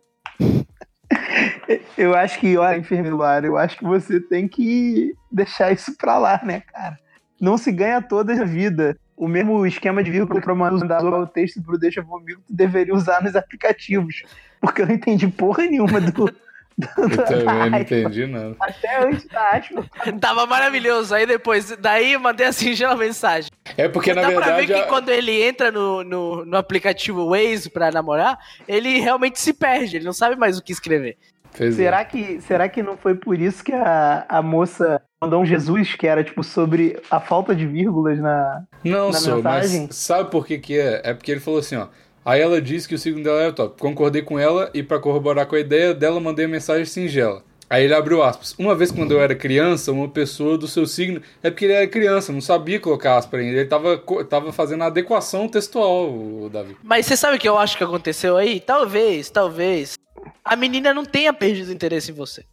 Eu 1.98 2.14
acho 2.14 2.38
que, 2.38 2.56
olha, 2.56 2.78
enfermeiro 2.78 3.16
Luar, 3.16 3.44
eu 3.44 3.56
acho 3.56 3.76
que 3.76 3.84
você 3.84 4.20
tem 4.20 4.46
que 4.46 5.12
deixar 5.30 5.72
isso 5.72 5.96
pra 5.96 6.18
lá, 6.18 6.40
né, 6.44 6.62
cara? 6.72 6.96
Não 7.40 7.58
se 7.58 7.72
ganha 7.72 8.00
toda 8.00 8.32
a 8.32 8.44
vida. 8.44 8.96
O 9.16 9.26
mesmo 9.26 9.66
esquema 9.66 10.02
de 10.02 10.10
vírgula 10.10 10.40
para 10.40 10.54
mandar 10.54 11.02
o 11.04 11.26
texto 11.26 11.62
pro 11.62 11.78
Deixa 11.78 12.02
Comigo, 12.02 12.42
tu 12.46 12.54
deveria 12.54 12.94
usar 12.94 13.22
nos 13.22 13.34
aplicativos. 13.34 14.22
Porque 14.60 14.82
eu 14.82 14.86
não 14.86 14.94
entendi 14.94 15.26
porra 15.26 15.64
nenhuma 15.64 16.00
do. 16.00 16.30
Eu 16.78 17.08
também 17.24 17.70
não 17.70 17.78
entendi 17.78 18.26
nada. 18.26 18.54
Até 18.60 19.02
antes 19.02 19.26
da 19.28 19.50
aspa. 19.50 19.84
Tava 20.20 20.44
maravilhoso. 20.46 21.14
Aí 21.14 21.24
depois, 21.26 21.74
daí 21.78 22.12
eu 22.12 22.20
mandei 22.20 22.46
a 22.46 22.52
singela 22.52 22.94
mensagem. 22.94 23.50
É 23.76 23.88
porque, 23.88 24.12
na 24.12 24.22
Dá 24.22 24.28
pra 24.28 24.40
verdade, 24.40 24.66
ver 24.66 24.74
que 24.74 24.80
a- 24.80 24.86
quando 24.86 25.08
ele 25.08 25.42
entra 25.42 25.72
no, 25.72 26.04
no, 26.04 26.44
no 26.44 26.56
aplicativo 26.56 27.30
Waze 27.30 27.70
pra 27.70 27.90
namorar, 27.90 28.38
ele 28.68 28.98
realmente 29.00 29.40
se 29.40 29.52
perde, 29.54 29.96
ele 29.96 30.04
não 30.04 30.12
sabe 30.12 30.36
mais 30.36 30.58
o 30.58 30.62
que 30.62 30.72
escrever. 30.72 31.16
Pois 31.56 31.72
é. 31.72 31.84
Será 31.84 32.04
que, 32.04 32.40
será 32.42 32.68
que 32.68 32.82
não 32.82 32.98
foi 32.98 33.14
por 33.14 33.40
isso 33.40 33.64
que 33.64 33.72
a, 33.72 34.26
a 34.28 34.42
moça 34.42 35.00
mandou 35.18 35.40
um 35.40 35.46
Jesus, 35.46 35.94
que 35.94 36.06
era 36.06 36.22
tipo 36.22 36.44
sobre 36.44 37.00
a 37.10 37.18
falta 37.18 37.54
de 37.54 37.66
vírgulas 37.66 38.18
na. 38.18 38.62
Não, 38.84 39.06
na 39.10 39.14
sou, 39.18 39.36
mensagem? 39.36 39.86
mas 39.86 39.96
sabe 39.96 40.30
por 40.30 40.46
que 40.46 40.58
que 40.58 40.78
é? 40.78 41.00
É 41.02 41.14
porque 41.14 41.30
ele 41.32 41.40
falou 41.40 41.60
assim, 41.60 41.76
ó. 41.76 41.86
Aí 42.26 42.40
ela 42.40 42.60
disse 42.60 42.88
que 42.88 42.94
o 42.96 42.98
signo 42.98 43.22
dela 43.22 43.40
era 43.40 43.52
top. 43.52 43.80
Concordei 43.80 44.20
com 44.20 44.36
ela 44.36 44.68
e 44.74 44.82
para 44.82 44.98
corroborar 44.98 45.46
com 45.46 45.54
a 45.54 45.60
ideia 45.60 45.94
dela, 45.94 46.18
mandei 46.18 46.44
uma 46.44 46.50
mensagem 46.50 46.84
singela. 46.84 47.44
Aí 47.70 47.84
ele 47.84 47.94
abriu 47.94 48.20
aspas. 48.20 48.52
Uma 48.58 48.74
vez 48.74 48.90
quando 48.90 49.12
eu 49.12 49.20
era 49.20 49.32
criança, 49.32 49.92
uma 49.92 50.08
pessoa 50.08 50.58
do 50.58 50.66
seu 50.66 50.86
signo. 50.86 51.22
É 51.40 51.50
porque 51.50 51.66
ele 51.66 51.74
era 51.74 51.86
criança, 51.86 52.32
não 52.32 52.40
sabia 52.40 52.80
colocar 52.80 53.16
aspas 53.16 53.38
ainda. 53.38 53.60
Ele 53.60 53.68
tava, 53.68 54.02
tava 54.28 54.52
fazendo 54.52 54.82
a 54.82 54.86
adequação 54.86 55.48
textual, 55.48 56.12
o 56.12 56.50
Davi. 56.52 56.76
Mas 56.82 57.06
você 57.06 57.16
sabe 57.16 57.36
o 57.36 57.38
que 57.38 57.48
eu 57.48 57.56
acho 57.56 57.78
que 57.78 57.84
aconteceu 57.84 58.36
aí? 58.36 58.58
Talvez, 58.58 59.30
talvez. 59.30 59.96
A 60.44 60.56
menina 60.56 60.92
não 60.92 61.04
tenha 61.04 61.32
perdido 61.32 61.72
interesse 61.72 62.10
em 62.10 62.14
você. 62.14 62.44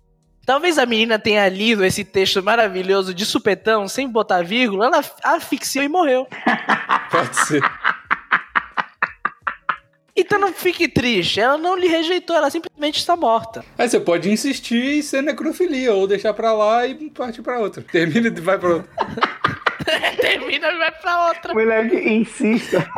Talvez 0.46 0.78
a 0.78 0.86
menina 0.86 1.18
tenha 1.18 1.50
lido 1.50 1.84
esse 1.84 2.04
texto 2.04 2.44
maravilhoso 2.44 3.12
de 3.12 3.26
supetão, 3.26 3.88
sem 3.88 4.08
botar 4.08 4.44
vírgula, 4.44 4.86
ela 4.86 5.02
asfixiou 5.24 5.84
e 5.84 5.88
morreu. 5.88 6.28
Pode 7.10 7.36
ser. 7.48 7.64
Então 10.16 10.38
não 10.38 10.54
fique 10.54 10.88
triste, 10.88 11.40
ela 11.40 11.58
não 11.58 11.76
lhe 11.76 11.88
rejeitou, 11.88 12.36
ela 12.36 12.50
simplesmente 12.50 13.00
está 13.00 13.16
morta. 13.16 13.66
Aí 13.78 13.90
você 13.90 14.00
pode 14.00 14.30
insistir 14.30 15.00
e 15.00 15.04
ser 15.04 15.24
necrofilia, 15.24 15.92
ou 15.94 16.06
deixar 16.08 16.34
pra 16.36 16.54
lá 16.54 16.86
e 16.86 17.10
partir 17.10 17.42
pra 17.42 17.60
outra. 17.60 17.82
Termina 17.92 18.28
e 18.28 18.42
vai 18.42 18.60
pra 18.60 18.70
outra. 18.76 18.90
Termina 20.22 20.68
e 20.68 20.78
vai 20.78 20.92
pra 20.92 21.28
outra. 21.30 21.54
Moleque, 21.54 21.96
insista. 21.98 22.88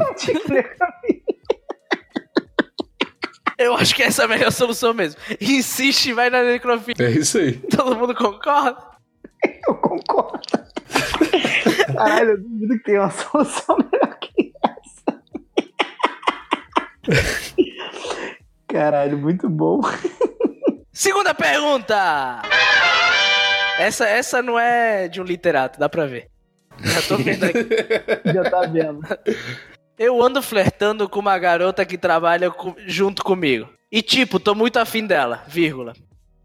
Eu 3.58 3.74
acho 3.74 3.96
que 3.96 4.04
essa 4.04 4.24
é 4.24 4.26
a 4.26 4.28
melhor 4.28 4.52
solução 4.52 4.94
mesmo. 4.94 5.20
Insiste 5.40 6.08
e 6.08 6.14
vai 6.14 6.30
na 6.30 6.44
necrofilia. 6.44 7.08
É 7.08 7.12
isso 7.12 7.38
aí. 7.38 7.54
Todo 7.54 7.96
mundo 7.96 8.14
concorda? 8.14 8.78
Eu 9.66 9.76
concordo. 9.76 10.42
Caralho, 11.94 12.32
eu 12.32 12.38
duvido 12.42 12.78
que 12.78 12.84
tenha 12.84 13.00
uma 13.04 13.10
solução 13.12 13.78
melhor 13.78 14.18
que 14.20 14.52
essa. 14.62 15.22
Caralho, 18.68 19.18
muito 19.18 19.50
bom. 19.50 19.82
Segunda 20.92 21.34
pergunta! 21.34 22.42
Essa, 23.80 24.08
essa 24.08 24.42
não 24.42 24.58
é 24.58 25.08
de 25.08 25.22
um 25.22 25.24
literato, 25.26 25.80
dá 25.80 25.90
pra 25.90 26.06
ver. 26.06 26.28
Já 26.80 27.02
tô 27.04 27.18
vendo 27.18 27.44
aqui. 27.46 27.68
Já 28.34 28.50
tá 28.50 28.62
vendo. 28.62 29.02
Eu 29.98 30.22
ando 30.22 30.42
flertando 30.42 31.08
com 31.08 31.20
uma 31.20 31.38
garota 31.38 31.86
que 31.86 31.98
trabalha 31.98 32.50
com- 32.52 32.76
junto 32.86 33.24
comigo. 33.24 33.68
E 33.92 34.02
tipo, 34.02 34.40
tô 34.40 34.54
muito 34.56 34.78
afim 34.78 35.06
dela, 35.06 35.44
vírgula. 35.48 35.94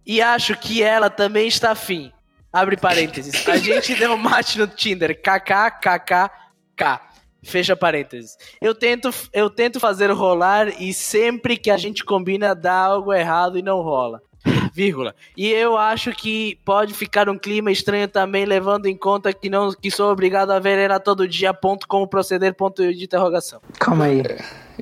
E 0.06 0.20
acho 0.22 0.56
que 0.56 0.82
ela 0.82 1.10
também 1.10 1.48
está 1.48 1.72
afim. 1.72 2.12
Abre 2.52 2.76
parênteses. 2.76 3.46
A 3.48 3.56
gente 3.56 3.94
deu 3.94 4.16
match 4.16 4.56
no 4.56 4.66
Tinder. 4.66 5.20
KKKKK. 5.20 7.00
Fecha 7.42 7.75
parênteses. 7.76 8.37
Eu 8.61 8.75
tento, 8.75 9.11
eu 9.32 9.49
tento 9.49 9.80
fazer 9.80 10.11
rolar 10.11 10.68
e 10.80 10.92
sempre 10.92 11.56
que 11.56 11.70
a 11.70 11.76
gente 11.76 12.04
combina 12.04 12.54
dá 12.54 12.75
algo 12.75 13.12
errado 13.12 13.59
e 13.59 13.62
não 13.62 13.80
rola. 13.80 14.20
Vírgula. 14.73 15.14
E 15.37 15.49
eu 15.50 15.76
acho 15.76 16.12
que 16.12 16.59
pode 16.64 16.94
ficar 16.94 17.28
um 17.28 17.37
clima 17.38 17.70
estranho 17.70 18.09
também, 18.09 18.44
levando 18.47 18.87
em 18.87 18.97
conta 18.97 19.32
que 19.32 19.50
não 19.50 19.70
que 19.73 19.90
sou 19.90 20.11
obrigado 20.11 20.50
a 20.50 20.59
ver 20.59 20.78
ela 20.78 20.99
todo 20.99 21.28
dia, 21.28 21.52
ponto 21.52 21.87
como 21.87 22.06
proceder, 22.06 22.54
ponto 22.54 22.82
de 22.94 23.04
interrogação. 23.04 23.61
Calma 23.78 24.06
aí. 24.06 24.23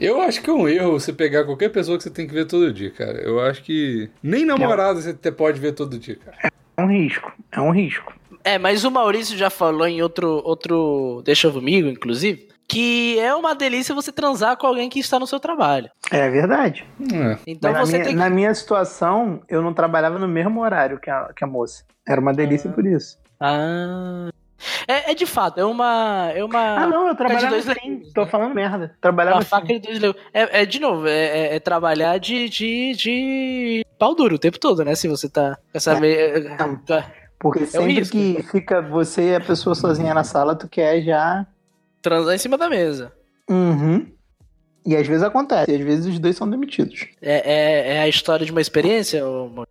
Eu 0.00 0.20
acho 0.20 0.40
que 0.42 0.50
é 0.50 0.52
um 0.52 0.68
erro 0.68 0.92
você 0.92 1.12
pegar 1.12 1.44
qualquer 1.44 1.70
pessoa 1.70 1.96
que 1.96 2.04
você 2.04 2.10
tem 2.10 2.26
que 2.26 2.34
ver 2.34 2.46
todo 2.46 2.72
dia, 2.72 2.90
cara. 2.90 3.18
Eu 3.20 3.40
acho 3.40 3.62
que 3.62 4.08
nem 4.22 4.44
namorada 4.44 5.00
você 5.00 5.12
te- 5.12 5.32
pode 5.32 5.58
ver 5.58 5.72
todo 5.72 5.98
dia, 5.98 6.16
cara. 6.16 6.52
É 6.76 6.82
um 6.82 6.86
risco. 6.88 7.32
É 7.50 7.60
um 7.60 7.70
risco. 7.72 8.12
É, 8.44 8.56
mas 8.58 8.84
o 8.84 8.90
Maurício 8.90 9.36
já 9.36 9.50
falou 9.50 9.86
em 9.86 10.00
outro, 10.00 10.40
outro 10.44 11.20
Deixa 11.24 11.50
comigo, 11.50 11.88
inclusive, 11.88 12.47
que 12.68 13.18
é 13.18 13.34
uma 13.34 13.54
delícia 13.54 13.94
você 13.94 14.12
transar 14.12 14.56
com 14.58 14.66
alguém 14.66 14.90
que 14.90 15.00
está 15.00 15.18
no 15.18 15.26
seu 15.26 15.40
trabalho. 15.40 15.90
É 16.12 16.28
verdade. 16.28 16.84
É. 17.12 17.38
Então 17.46 17.72
Mas 17.72 17.80
na, 17.80 17.86
você 17.86 17.92
minha, 17.92 18.04
tem 18.04 18.12
que... 18.14 18.18
na 18.20 18.28
minha 18.30 18.54
situação, 18.54 19.40
eu 19.48 19.62
não 19.62 19.72
trabalhava 19.72 20.18
no 20.18 20.28
mesmo 20.28 20.60
horário 20.60 21.00
que 21.00 21.08
a, 21.08 21.30
que 21.34 21.42
a 21.42 21.46
moça. 21.46 21.84
Era 22.06 22.20
uma 22.20 22.34
delícia 22.34 22.70
por 22.70 22.86
isso. 22.86 23.18
Ah... 23.40 24.28
É, 24.88 25.12
é 25.12 25.14
de 25.14 25.24
fato, 25.24 25.60
é 25.60 25.64
uma... 25.64 26.32
É 26.34 26.42
uma... 26.44 26.58
Ah, 26.82 26.86
não, 26.88 27.06
eu 27.06 27.14
trabalhava 27.14 27.48
dois 27.50 27.64
sim. 27.64 27.68
legumes, 27.70 28.12
Tô 28.12 28.22
né? 28.24 28.26
falando 28.26 28.54
merda. 28.54 28.92
Trabalhava 29.00 29.36
Uma 29.36 29.44
faca 29.44 29.68
sim. 29.68 29.74
de 29.74 29.86
dois 29.86 30.00
legumes. 30.00 30.26
É, 30.34 30.62
é, 30.62 30.66
de 30.66 30.80
novo, 30.80 31.06
é, 31.06 31.12
é- 31.12 31.54
é 31.56 31.60
trabalhar 31.60 32.18
de, 32.18 32.48
de, 32.48 32.92
de 32.96 33.86
pau 33.98 34.16
duro 34.16 34.34
o 34.34 34.38
tempo 34.38 34.58
todo, 34.58 34.84
né? 34.84 34.96
Se 34.96 35.06
você 35.06 35.28
tá 35.28 35.56
essa... 35.72 35.92
É. 35.92 36.00
me- 36.00 36.48
Não. 36.58 36.80
Porque 37.38 37.66
sempre 37.66 37.92
risco. 37.94 38.16
que 38.16 38.42
fica 38.50 38.82
você 38.82 39.30
e 39.30 39.36
a 39.36 39.40
pessoa 39.40 39.76
sozinha 39.76 40.12
na 40.12 40.24
sala, 40.24 40.56
tu 40.56 40.68
quer 40.68 41.02
já. 41.02 41.46
Transar 42.02 42.34
em 42.34 42.38
cima 42.38 42.56
da 42.58 42.68
mesa. 42.68 43.12
Uhum. 43.48 44.06
E 44.86 44.96
às 44.96 45.06
vezes 45.06 45.22
acontece, 45.22 45.70
e 45.70 45.74
às 45.74 45.80
vezes 45.82 46.06
os 46.06 46.18
dois 46.18 46.36
são 46.36 46.48
demitidos. 46.48 47.06
É, 47.20 47.42
é, 47.92 47.96
é 47.96 48.00
a 48.00 48.08
história 48.08 48.46
de 48.46 48.52
uma 48.52 48.60
experiência? 48.60 49.22
Maurício? 49.24 49.66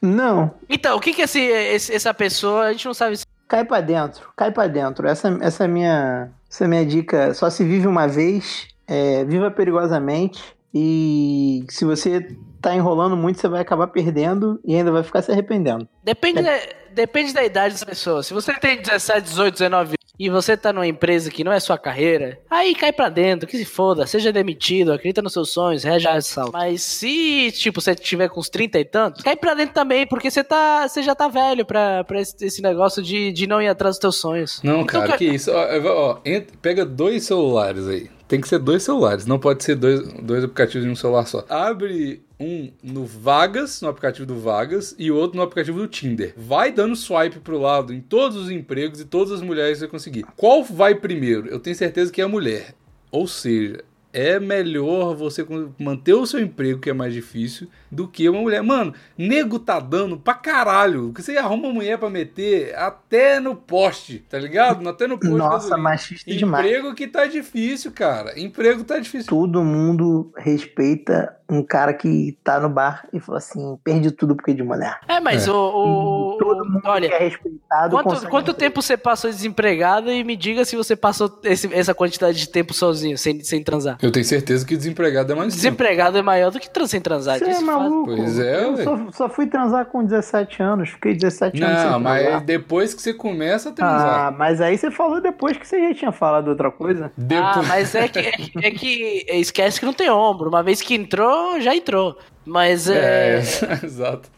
Não, 0.00 0.54
Então, 0.68 0.96
o 0.96 1.00
que 1.00 1.12
que 1.12 1.22
esse, 1.22 1.40
esse- 1.40 1.92
essa 1.94 2.14
pessoa... 2.14 2.66
A 2.66 2.72
gente 2.72 2.86
não 2.86 2.94
sabe 2.94 3.16
se 3.16 3.24
cai 3.48 3.64
pra 3.64 3.80
dentro, 3.80 4.28
cai 4.36 4.52
pra 4.52 4.66
dentro. 4.68 5.06
Essa, 5.08 5.36
essa 5.40 5.64
é 5.64 5.68
minha, 5.68 6.30
essa 6.50 6.64
é 6.64 6.68
minha 6.68 6.84
dica. 6.86 7.34
Só 7.34 7.50
se 7.50 7.64
vive 7.64 7.86
uma 7.86 8.06
vez, 8.06 8.68
é, 8.86 9.24
viva 9.24 9.50
perigosamente. 9.50 10.42
E 10.72 11.64
se 11.70 11.84
você 11.84 12.36
tá 12.60 12.74
enrolando 12.74 13.16
muito, 13.16 13.40
você 13.40 13.48
vai 13.48 13.60
acabar 13.62 13.86
perdendo 13.88 14.60
e 14.64 14.74
ainda 14.76 14.92
vai 14.92 15.02
ficar 15.02 15.22
se 15.22 15.32
arrependendo. 15.32 15.88
Depende, 16.04 16.42
da, 16.42 16.58
depende 16.92 17.32
da 17.32 17.42
idade 17.44 17.74
dessa 17.74 17.86
pessoa. 17.86 18.22
Se 18.22 18.34
você 18.34 18.52
tem 18.54 18.80
17, 18.80 19.22
18, 19.22 19.52
19 19.54 19.88
anos 19.90 20.05
e 20.18 20.28
você 20.30 20.56
tá 20.56 20.72
numa 20.72 20.86
empresa 20.86 21.30
que 21.30 21.44
não 21.44 21.52
é 21.52 21.60
sua 21.60 21.78
carreira, 21.78 22.38
aí 22.50 22.74
cai 22.74 22.92
pra 22.92 23.08
dentro, 23.08 23.46
que 23.46 23.56
se 23.56 23.64
foda, 23.64 24.06
seja 24.06 24.32
demitido, 24.32 24.92
acredita 24.92 25.22
nos 25.22 25.32
seus 25.32 25.50
sonhos, 25.50 25.84
reja 25.84 26.10
a 26.10 26.20
salto. 26.20 26.52
Mas 26.52 26.82
se, 26.82 27.52
tipo, 27.52 27.80
você 27.80 27.94
tiver 27.94 28.28
com 28.28 28.40
uns 28.40 28.48
30 28.48 28.78
e 28.78 28.84
tantos, 28.84 29.22
cai 29.22 29.36
pra 29.36 29.54
dentro 29.54 29.74
também, 29.74 30.06
porque 30.06 30.30
você 30.30 30.42
tá, 30.42 30.88
você 30.88 31.02
já 31.02 31.14
tá 31.14 31.28
velho 31.28 31.64
pra, 31.64 32.04
pra 32.04 32.20
esse, 32.20 32.34
esse 32.44 32.62
negócio 32.62 33.02
de, 33.02 33.32
de 33.32 33.46
não 33.46 33.60
ir 33.60 33.68
atrás 33.68 33.96
dos 33.96 34.00
teus 34.00 34.16
sonhos. 34.16 34.60
Não, 34.62 34.82
Então, 34.82 34.86
cara, 34.86 35.16
que 35.16 35.24
isso. 35.24 35.50
Ó, 35.52 35.66
ó, 35.86 36.18
pega 36.60 36.84
dois 36.84 37.24
celulares 37.24 37.86
aí. 37.88 38.15
Tem 38.28 38.40
que 38.40 38.48
ser 38.48 38.58
dois 38.58 38.82
celulares, 38.82 39.24
não 39.24 39.38
pode 39.38 39.62
ser 39.62 39.76
dois, 39.76 40.02
dois 40.14 40.42
aplicativos 40.42 40.86
em 40.86 40.90
um 40.90 40.96
celular 40.96 41.26
só. 41.26 41.44
Abre 41.48 42.22
um 42.40 42.70
no 42.82 43.04
Vagas, 43.04 43.80
no 43.80 43.88
aplicativo 43.88 44.26
do 44.26 44.38
Vagas, 44.38 44.94
e 44.98 45.10
outro 45.10 45.36
no 45.36 45.42
aplicativo 45.42 45.78
do 45.78 45.86
Tinder. 45.86 46.34
Vai 46.36 46.72
dando 46.72 46.96
swipe 46.96 47.38
pro 47.38 47.58
lado 47.58 47.94
em 47.94 48.00
todos 48.00 48.36
os 48.36 48.50
empregos 48.50 49.00
e 49.00 49.04
todas 49.04 49.32
as 49.32 49.40
mulheres 49.40 49.74
que 49.74 49.84
você 49.84 49.88
conseguir. 49.88 50.26
Qual 50.36 50.64
vai 50.64 50.94
primeiro? 50.94 51.48
Eu 51.48 51.60
tenho 51.60 51.76
certeza 51.76 52.12
que 52.12 52.20
é 52.20 52.24
a 52.24 52.28
mulher. 52.28 52.74
Ou 53.12 53.28
seja, 53.28 53.84
é 54.16 54.40
melhor 54.40 55.14
você 55.14 55.46
manter 55.78 56.14
o 56.14 56.24
seu 56.24 56.40
emprego, 56.40 56.80
que 56.80 56.88
é 56.88 56.94
mais 56.94 57.12
difícil, 57.12 57.68
do 57.90 58.08
que 58.08 58.26
uma 58.30 58.40
mulher. 58.40 58.62
Mano, 58.62 58.94
nego 59.16 59.58
tá 59.58 59.78
dando 59.78 60.16
pra 60.16 60.32
caralho. 60.32 61.12
Que 61.12 61.22
você 61.22 61.36
arruma 61.36 61.68
uma 61.68 61.74
mulher 61.74 61.98
pra 61.98 62.08
meter 62.08 62.74
até 62.76 63.38
no 63.38 63.54
poste, 63.54 64.24
tá 64.26 64.38
ligado? 64.38 64.88
Até 64.88 65.06
no 65.06 65.18
poste. 65.18 65.36
Nossa, 65.36 65.76
machista 65.76 66.34
demais. 66.34 66.64
Emprego 66.64 66.94
que 66.94 67.06
tá 67.06 67.26
difícil, 67.26 67.92
cara. 67.92 68.40
Emprego 68.40 68.84
tá 68.84 68.98
difícil. 68.98 69.28
Todo 69.28 69.62
mundo 69.62 70.32
respeita 70.38 71.35
um 71.48 71.62
cara 71.62 71.94
que 71.94 72.36
tá 72.42 72.58
no 72.60 72.68
bar 72.68 73.06
e 73.12 73.20
fala 73.20 73.38
assim: 73.38 73.78
perdi 73.84 74.10
tudo 74.10 74.34
porque 74.34 74.52
de 74.54 74.62
mulher. 74.62 74.98
É, 75.08 75.20
mas 75.20 75.46
É. 75.46 75.50
o, 75.50 75.54
o- 75.54 76.36
Todo 76.38 76.64
mundo 76.64 76.82
Olha, 76.84 77.08
que 77.08 77.14
é 77.14 77.18
respeitado. 77.18 77.90
Quanto, 78.02 78.28
quanto 78.28 78.54
tempo 78.54 78.82
você 78.82 78.96
passou 78.96 79.30
desempregado 79.30 80.10
e 80.10 80.22
me 80.22 80.36
diga 80.36 80.64
se 80.64 80.76
você 80.76 80.94
passou 80.94 81.40
esse- 81.44 81.72
essa 81.72 81.94
quantidade 81.94 82.38
de 82.38 82.48
tempo 82.48 82.74
sozinho, 82.74 83.16
sem, 83.16 83.42
sem 83.42 83.62
transar. 83.62 83.96
Eu 84.02 84.12
tenho 84.12 84.24
certeza 84.24 84.66
que 84.66 84.76
desempregado 84.76 85.32
é 85.32 85.34
mais 85.34 85.48
tempo. 85.54 85.56
Desempregado 85.56 86.18
é 86.18 86.22
maior 86.22 86.50
do 86.50 86.60
que 86.60 86.68
trans 86.70 86.90
sem 86.90 87.00
transar. 87.00 87.38
Você 87.38 87.44
é 87.46 87.50
isso 87.50 87.64
faz- 87.64 87.78
maluco? 87.78 88.16
Pois 88.16 88.38
é, 88.38 88.64
Eu 88.64 88.76
só, 88.84 88.98
só 89.12 89.28
fui 89.28 89.46
transar 89.46 89.86
com 89.86 90.04
17 90.04 90.62
anos. 90.62 90.90
Fiquei 90.90 91.14
17 91.14 91.62
anos 91.62 91.80
sem 91.80 91.90
Não, 91.90 92.00
mas 92.00 92.22
transar. 92.22 92.44
depois 92.44 92.94
que 92.94 93.02
você 93.02 93.14
começa 93.14 93.70
a 93.70 93.72
transar. 93.72 94.26
Ah, 94.26 94.30
mas 94.30 94.60
aí 94.60 94.76
você 94.76 94.90
falou 94.90 95.20
depois 95.20 95.56
que 95.56 95.66
você 95.66 95.88
já 95.88 95.94
tinha 95.94 96.12
falado 96.12 96.48
outra 96.48 96.70
coisa. 96.70 97.06
Ah, 97.06 97.12
depois... 97.16 97.68
mas 97.68 97.94
é 97.94 98.08
que, 98.08 98.18
é, 98.18 98.32
que- 98.32 98.52
é 98.66 98.70
que 98.70 99.26
esquece 99.30 99.80
que 99.80 99.86
não 99.86 99.92
tem 99.92 100.10
ombro. 100.10 100.48
Uma 100.48 100.62
vez 100.62 100.80
que 100.82 100.94
entrou, 100.94 101.35
já 101.60 101.74
entrou. 101.74 102.18
Mas 102.44 102.88
É, 102.88 103.38
é. 103.38 103.40
exato. 103.84 104.30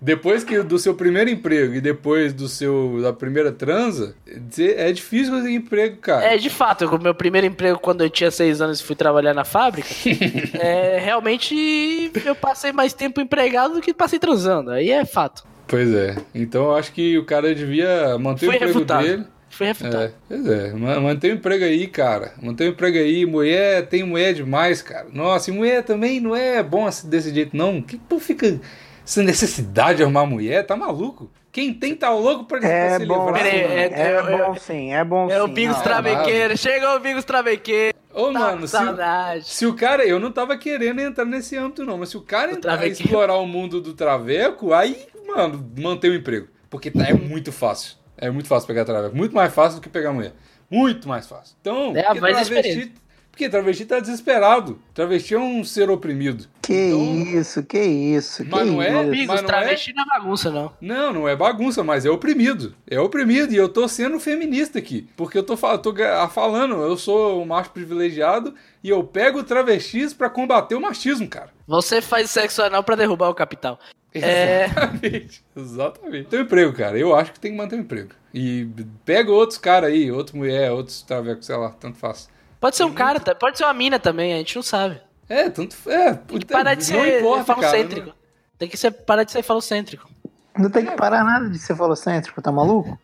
Depois 0.00 0.42
que 0.42 0.60
do 0.62 0.78
seu 0.78 0.94
primeiro 0.94 1.30
emprego 1.30 1.74
e 1.74 1.80
depois 1.80 2.32
do 2.32 2.48
seu 2.48 3.00
da 3.00 3.12
primeira 3.12 3.52
transa, 3.52 4.16
é 4.58 4.90
difícil 4.90 5.32
conseguir 5.32 5.54
emprego, 5.54 5.98
cara. 5.98 6.34
É, 6.34 6.36
de 6.36 6.50
fato, 6.50 6.84
o 6.86 7.00
meu 7.00 7.14
primeiro 7.14 7.46
emprego 7.46 7.78
quando 7.78 8.02
eu 8.02 8.10
tinha 8.10 8.30
seis 8.30 8.60
anos 8.60 8.80
e 8.80 8.82
fui 8.82 8.96
trabalhar 8.96 9.32
na 9.34 9.44
fábrica, 9.44 9.88
é, 10.58 10.98
realmente 10.98 12.10
eu 12.24 12.34
passei 12.34 12.72
mais 12.72 12.92
tempo 12.92 13.20
empregado 13.20 13.74
do 13.74 13.80
que 13.80 13.94
passei 13.94 14.18
transando. 14.18 14.70
Aí 14.72 14.90
é 14.90 15.04
fato. 15.04 15.44
Pois 15.68 15.94
é. 15.94 16.16
Então 16.34 16.64
eu 16.64 16.74
acho 16.74 16.92
que 16.92 17.16
o 17.16 17.24
cara 17.24 17.54
devia 17.54 18.18
manter 18.18 18.46
Fui 18.46 18.54
o 18.54 18.56
emprego 18.56 18.72
refutado. 18.74 19.06
dele. 19.06 19.24
Fui 19.52 19.66
refutado. 19.66 20.04
É, 20.04 20.12
pois 20.28 20.46
é, 20.46 20.72
Ma- 20.72 20.98
mantém 20.98 21.30
o 21.30 21.34
emprego 21.34 21.62
aí, 21.64 21.86
cara. 21.86 22.32
Mantém 22.42 22.68
o 22.68 22.70
emprego 22.70 22.96
aí. 22.96 23.26
Mulher 23.26 23.86
tem 23.86 24.02
mulher 24.02 24.32
demais, 24.32 24.80
cara. 24.80 25.08
Nossa, 25.12 25.50
e 25.50 25.52
mulher 25.52 25.82
também 25.84 26.20
não 26.20 26.34
é 26.34 26.62
bom 26.62 26.86
assim 26.86 27.08
desse 27.08 27.32
jeito, 27.34 27.54
não. 27.56 27.82
Que 27.82 27.98
pô 27.98 28.18
fica 28.18 28.58
essa 29.04 29.22
necessidade 29.22 29.98
de 29.98 30.02
arrumar 30.04 30.24
mulher? 30.24 30.64
Tá 30.66 30.74
maluco? 30.74 31.30
Quem 31.52 31.74
tem 31.74 31.94
tá 31.94 32.08
louco 32.08 32.46
pra, 32.46 32.58
pra 32.60 32.66
É 32.68 32.98
se 32.98 33.04
bom, 33.04 33.26
livrar. 33.26 33.44
Sim, 33.44 33.56
é- 33.58 33.90
é, 33.92 34.10
é- 34.12 34.22
bom 34.38 34.54
sim, 34.56 34.92
é 34.94 35.04
bom 35.04 35.30
É 35.30 35.42
o 35.42 35.46
sim. 35.48 35.52
Bigos 35.52 35.76
Não, 35.76 35.82
Travequeiro. 35.82 36.56
Chegou 36.56 36.96
o 36.96 37.00
Bigos 37.00 37.24
Travequeiro. 37.24 37.98
Ô, 38.14 38.26
Tá 38.26 38.38
mano, 38.38 38.66
se, 38.66 38.72
saudade. 38.72 39.44
se 39.48 39.66
o 39.66 39.74
cara. 39.74 40.02
Eu 40.06 40.18
não 40.18 40.32
tava 40.32 40.56
querendo 40.56 41.00
entrar 41.00 41.26
nesse 41.26 41.58
âmbito, 41.58 41.84
não, 41.84 41.98
mas 41.98 42.08
se 42.08 42.16
o 42.16 42.22
cara 42.22 42.52
Do 42.52 42.56
entrar 42.56 42.86
e 42.86 42.90
explorar 42.90 43.36
o 43.36 43.46
mundo 43.46 43.82
do 43.82 43.92
traveco, 43.92 44.72
aí, 44.72 44.96
mano, 45.26 45.62
mantém 45.78 46.10
o 46.10 46.14
emprego. 46.14 46.48
Porque 46.70 46.90
tá, 46.90 47.04
é 47.06 47.12
muito 47.12 47.52
fácil. 47.52 47.96
É 48.22 48.30
muito 48.30 48.46
fácil 48.46 48.68
pegar 48.68 48.84
traveco. 48.84 49.16
Muito 49.16 49.34
mais 49.34 49.52
fácil 49.52 49.80
do 49.80 49.82
que 49.82 49.88
pegar 49.88 50.12
mulher. 50.12 50.32
Muito 50.70 51.08
mais 51.08 51.26
fácil. 51.26 51.56
Então, 51.60 51.92
É 51.96 52.06
a 52.06 52.14
da 52.14 52.20
travesti. 52.20 52.94
Porque 53.32 53.48
travesti 53.48 53.86
tá 53.86 53.98
desesperado. 53.98 54.78
Travesti 54.92 55.34
é 55.34 55.38
um 55.38 55.64
ser 55.64 55.88
oprimido. 55.90 56.44
Que 56.60 56.74
Então- 56.90 57.40
isso, 57.40 57.62
que 57.64 57.78
isso, 57.80 58.44
que 58.44 58.50
Mas 58.50 58.66
não 58.68 58.80
é, 58.82 58.90
isso. 58.90 58.98
Amigos, 58.98 59.26
mas 59.26 59.40
não 59.40 59.46
travesti 59.48 59.92
não 59.94 60.02
é 60.02 60.06
bagunça, 60.06 60.50
não. 60.50 60.72
Não, 60.80 61.12
não 61.14 61.28
é 61.28 61.34
bagunça, 61.34 61.82
mas 61.82 62.04
é 62.04 62.10
oprimido. 62.10 62.74
É 62.86 63.00
oprimido 63.00 63.52
e 63.52 63.56
eu 63.56 63.70
tô 63.70 63.88
sendo 63.88 64.20
feminista 64.20 64.78
aqui. 64.78 65.08
Porque 65.16 65.38
eu 65.38 65.42
tô, 65.42 65.56
tô 65.78 65.92
ga- 65.92 66.28
falando, 66.28 66.74
eu 66.74 66.96
sou 66.96 67.42
um 67.42 67.46
macho 67.46 67.70
privilegiado 67.70 68.54
e 68.84 68.90
eu 68.90 69.02
pego 69.02 69.42
travestis 69.42 70.12
pra 70.12 70.28
combater 70.28 70.74
o 70.74 70.80
machismo, 70.80 71.26
cara. 71.26 71.48
Você 71.66 72.02
faz 72.02 72.30
sexo 72.30 72.62
anal 72.62 72.84
pra 72.84 72.96
derrubar 72.96 73.30
o 73.30 73.34
capital. 73.34 73.78
É. 74.14 74.66
Exatamente. 74.66 75.42
Exatamente. 75.56 76.28
Tem 76.28 76.38
um 76.38 76.42
emprego, 76.42 76.72
cara. 76.74 76.98
Eu 76.98 77.16
acho 77.16 77.32
que 77.32 77.40
tem 77.40 77.52
que 77.52 77.56
manter 77.56 77.76
o 77.76 77.80
emprego. 77.80 78.10
E 78.34 78.68
pega 79.06 79.32
outros 79.32 79.58
caras 79.58 79.90
aí, 79.90 80.12
outra 80.12 80.36
mulher, 80.36 80.70
outros 80.70 81.00
travecos, 81.02 81.46
sei 81.46 81.56
lá, 81.56 81.70
tanto 81.70 81.96
faz. 81.98 82.28
Pode 82.62 82.76
ser 82.76 82.84
um 82.84 82.94
cara, 82.94 83.18
tá? 83.18 83.34
pode 83.34 83.58
ser 83.58 83.64
uma 83.64 83.74
mina 83.74 83.98
também, 83.98 84.32
a 84.32 84.36
gente 84.36 84.54
não 84.54 84.62
sabe. 84.62 85.00
É, 85.28 85.50
tanto. 85.50 85.74
É, 85.84 86.14
Tem 86.14 86.38
que 86.38 86.46
parar 86.46 86.74
de 86.74 86.84
ser 86.84 87.18
importa, 87.18 87.44
cara. 87.44 87.60
falocêntrico. 87.60 88.12
Tem 88.56 88.68
que 88.68 88.76
ser, 88.76 88.92
parar 88.92 89.24
de 89.24 89.32
ser 89.32 89.42
falocêntrico. 89.42 90.08
Não 90.56 90.70
tem 90.70 90.86
que 90.86 90.92
parar 90.92 91.24
nada 91.24 91.50
de 91.50 91.58
ser 91.58 91.74
falocêntrico, 91.74 92.40
tá 92.40 92.52
maluco? 92.52 92.96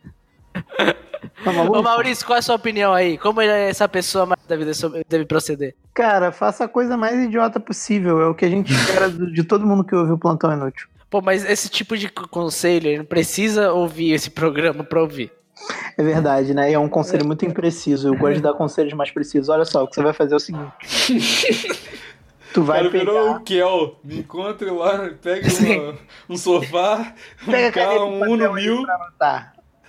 Tá 1.43 1.51
maluco? 1.51 1.77
Ô 1.77 1.83
Maurício, 1.83 2.25
qual 2.25 2.37
é 2.37 2.39
a 2.39 2.41
sua 2.41 2.55
opinião 2.55 2.93
aí? 2.93 3.17
Como 3.17 3.41
essa 3.41 3.87
pessoa 3.87 4.25
mais 4.25 4.39
deve, 4.47 4.65
deve 5.07 5.25
proceder? 5.25 5.75
Cara, 5.93 6.31
faça 6.31 6.63
a 6.63 6.67
coisa 6.67 6.95
mais 6.97 7.17
idiota 7.17 7.59
possível. 7.59 8.21
É 8.21 8.27
o 8.27 8.33
que 8.33 8.45
a 8.45 8.49
gente 8.49 8.71
espera 8.73 9.09
de 9.09 9.43
todo 9.43 9.65
mundo 9.65 9.83
que 9.83 9.95
ouve 9.95 10.13
o 10.13 10.17
Plantão 10.17 10.51
Inútil. 10.51 10.87
Pô, 11.09 11.21
mas 11.21 11.43
esse 11.43 11.69
tipo 11.69 11.97
de 11.97 12.09
conselho, 12.09 12.87
ele 12.87 12.97
não 12.99 13.05
precisa 13.05 13.71
ouvir 13.73 14.13
esse 14.13 14.29
programa 14.29 14.83
pra 14.83 15.01
ouvir. 15.01 15.31
É 15.97 16.03
verdade, 16.03 16.53
né? 16.53 16.71
E 16.71 16.73
é 16.73 16.79
um 16.79 16.87
conselho 16.89 17.25
muito 17.25 17.45
impreciso. 17.45 18.07
Eu 18.07 18.15
gosto 18.15 18.35
de 18.35 18.41
dar 18.41 18.53
conselhos 18.53 18.93
mais 18.93 19.11
precisos. 19.11 19.49
Olha 19.49 19.65
só, 19.65 19.83
o 19.83 19.87
que 19.87 19.95
você 19.95 20.01
vai 20.03 20.13
fazer 20.13 20.33
é 20.33 20.37
o 20.37 20.39
seguinte. 20.39 20.71
Tu 22.51 22.63
vai 22.63 22.79
cara 22.79 22.89
virou 22.89 23.15
pegar... 23.25 23.31
o 23.37 23.39
Kel. 23.41 23.95
Me 24.03 24.19
encontre 24.21 24.71
lá, 24.71 25.11
pega 25.21 25.47
uma- 25.61 25.95
um 26.27 26.35
sofá, 26.35 27.13
Pega 27.45 27.67
um 27.67 27.71
carro, 27.85 28.05
um 28.07 28.31
Uno 28.31 28.53
mil. 28.53 28.83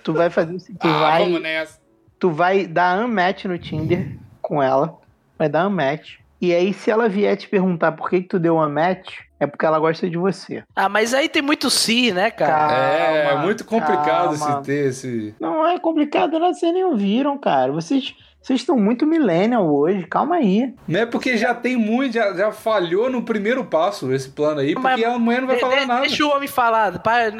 Tu 0.03 0.13
vai 0.13 0.29
fazer 0.29 0.53
o 0.53 0.59
seguinte. 0.59 0.79
Tu 0.81 0.87
Ah, 0.87 0.99
vai... 0.99 1.23
vamos 1.23 1.41
nessa. 1.41 1.79
tu 2.19 2.29
vai 2.29 2.67
dar 2.67 3.03
unmatch 3.03 3.45
no 3.45 3.57
Tinder 3.57 4.15
com 4.43 4.61
ela, 4.61 4.95
vai 5.39 5.49
dar 5.49 5.65
unmatch. 5.67 6.19
E 6.41 6.53
aí, 6.55 6.73
se 6.73 6.89
ela 6.89 7.07
vier 7.07 7.37
te 7.37 7.47
perguntar 7.47 7.91
por 7.91 8.09
que, 8.09 8.21
que 8.21 8.27
tu 8.27 8.39
deu 8.39 8.57
unmatch, 8.57 9.19
é 9.39 9.45
porque 9.45 9.63
ela 9.65 9.77
gosta 9.77 10.09
de 10.09 10.17
você. 10.17 10.63
Ah, 10.75 10.89
mas 10.89 11.13
aí 11.13 11.29
tem 11.29 11.41
muito 11.41 11.69
si, 11.69 12.11
né, 12.11 12.31
cara? 12.31 12.73
É, 12.73 13.17
é 13.17 13.25
Calma, 13.29 13.43
muito 13.43 13.63
complicado 13.63 14.37
calma. 14.39 14.55
esse 14.55 14.61
ter 14.63 14.87
esse. 14.89 15.35
Não 15.39 15.67
é 15.67 15.77
complicado, 15.79 16.39
não, 16.39 16.51
vocês 16.53 16.73
nem 16.73 16.83
ouviram, 16.83 17.37
cara. 17.37 17.71
Vocês, 17.71 18.15
vocês 18.41 18.59
estão 18.61 18.75
muito 18.75 19.05
millennial 19.05 19.71
hoje, 19.71 20.03
calma 20.07 20.37
aí. 20.37 20.73
Não 20.87 20.99
é 21.01 21.05
porque 21.05 21.37
já 21.37 21.53
tem 21.53 21.77
muito, 21.77 22.13
já, 22.13 22.33
já 22.33 22.51
falhou 22.51 23.07
no 23.07 23.21
primeiro 23.21 23.63
passo 23.63 24.11
esse 24.11 24.29
plano 24.29 24.61
aí, 24.61 24.73
porque 24.73 24.87
Mas- 24.87 25.03
a 25.03 25.19
mulher 25.19 25.41
não 25.41 25.47
vai 25.47 25.57
De- 25.57 25.61
falar 25.61 25.79
de- 25.81 25.85
nada. 25.85 26.01
Deixa 26.01 26.25
o 26.25 26.29
homem 26.31 26.47
falar, 26.47 26.97
para, 27.03 27.31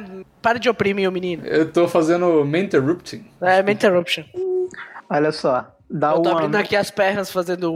para 0.44 0.60
de 0.60 0.70
oprimir 0.70 1.10
o 1.10 1.12
menino. 1.12 1.44
Eu 1.48 1.72
tô 1.72 1.88
fazendo 1.88 2.46
interrupting. 2.56 3.26
É, 3.42 3.62
uma 3.62 3.72
interruption. 3.72 4.24
Olha 5.10 5.32
só, 5.32 5.66
dá 5.92 6.12
Eu 6.12 6.22
tô 6.22 6.30
abrindo 6.30 6.56
un, 6.56 6.60
aqui 6.60 6.76
as 6.76 6.90
pernas 6.90 7.32
fazendo 7.32 7.74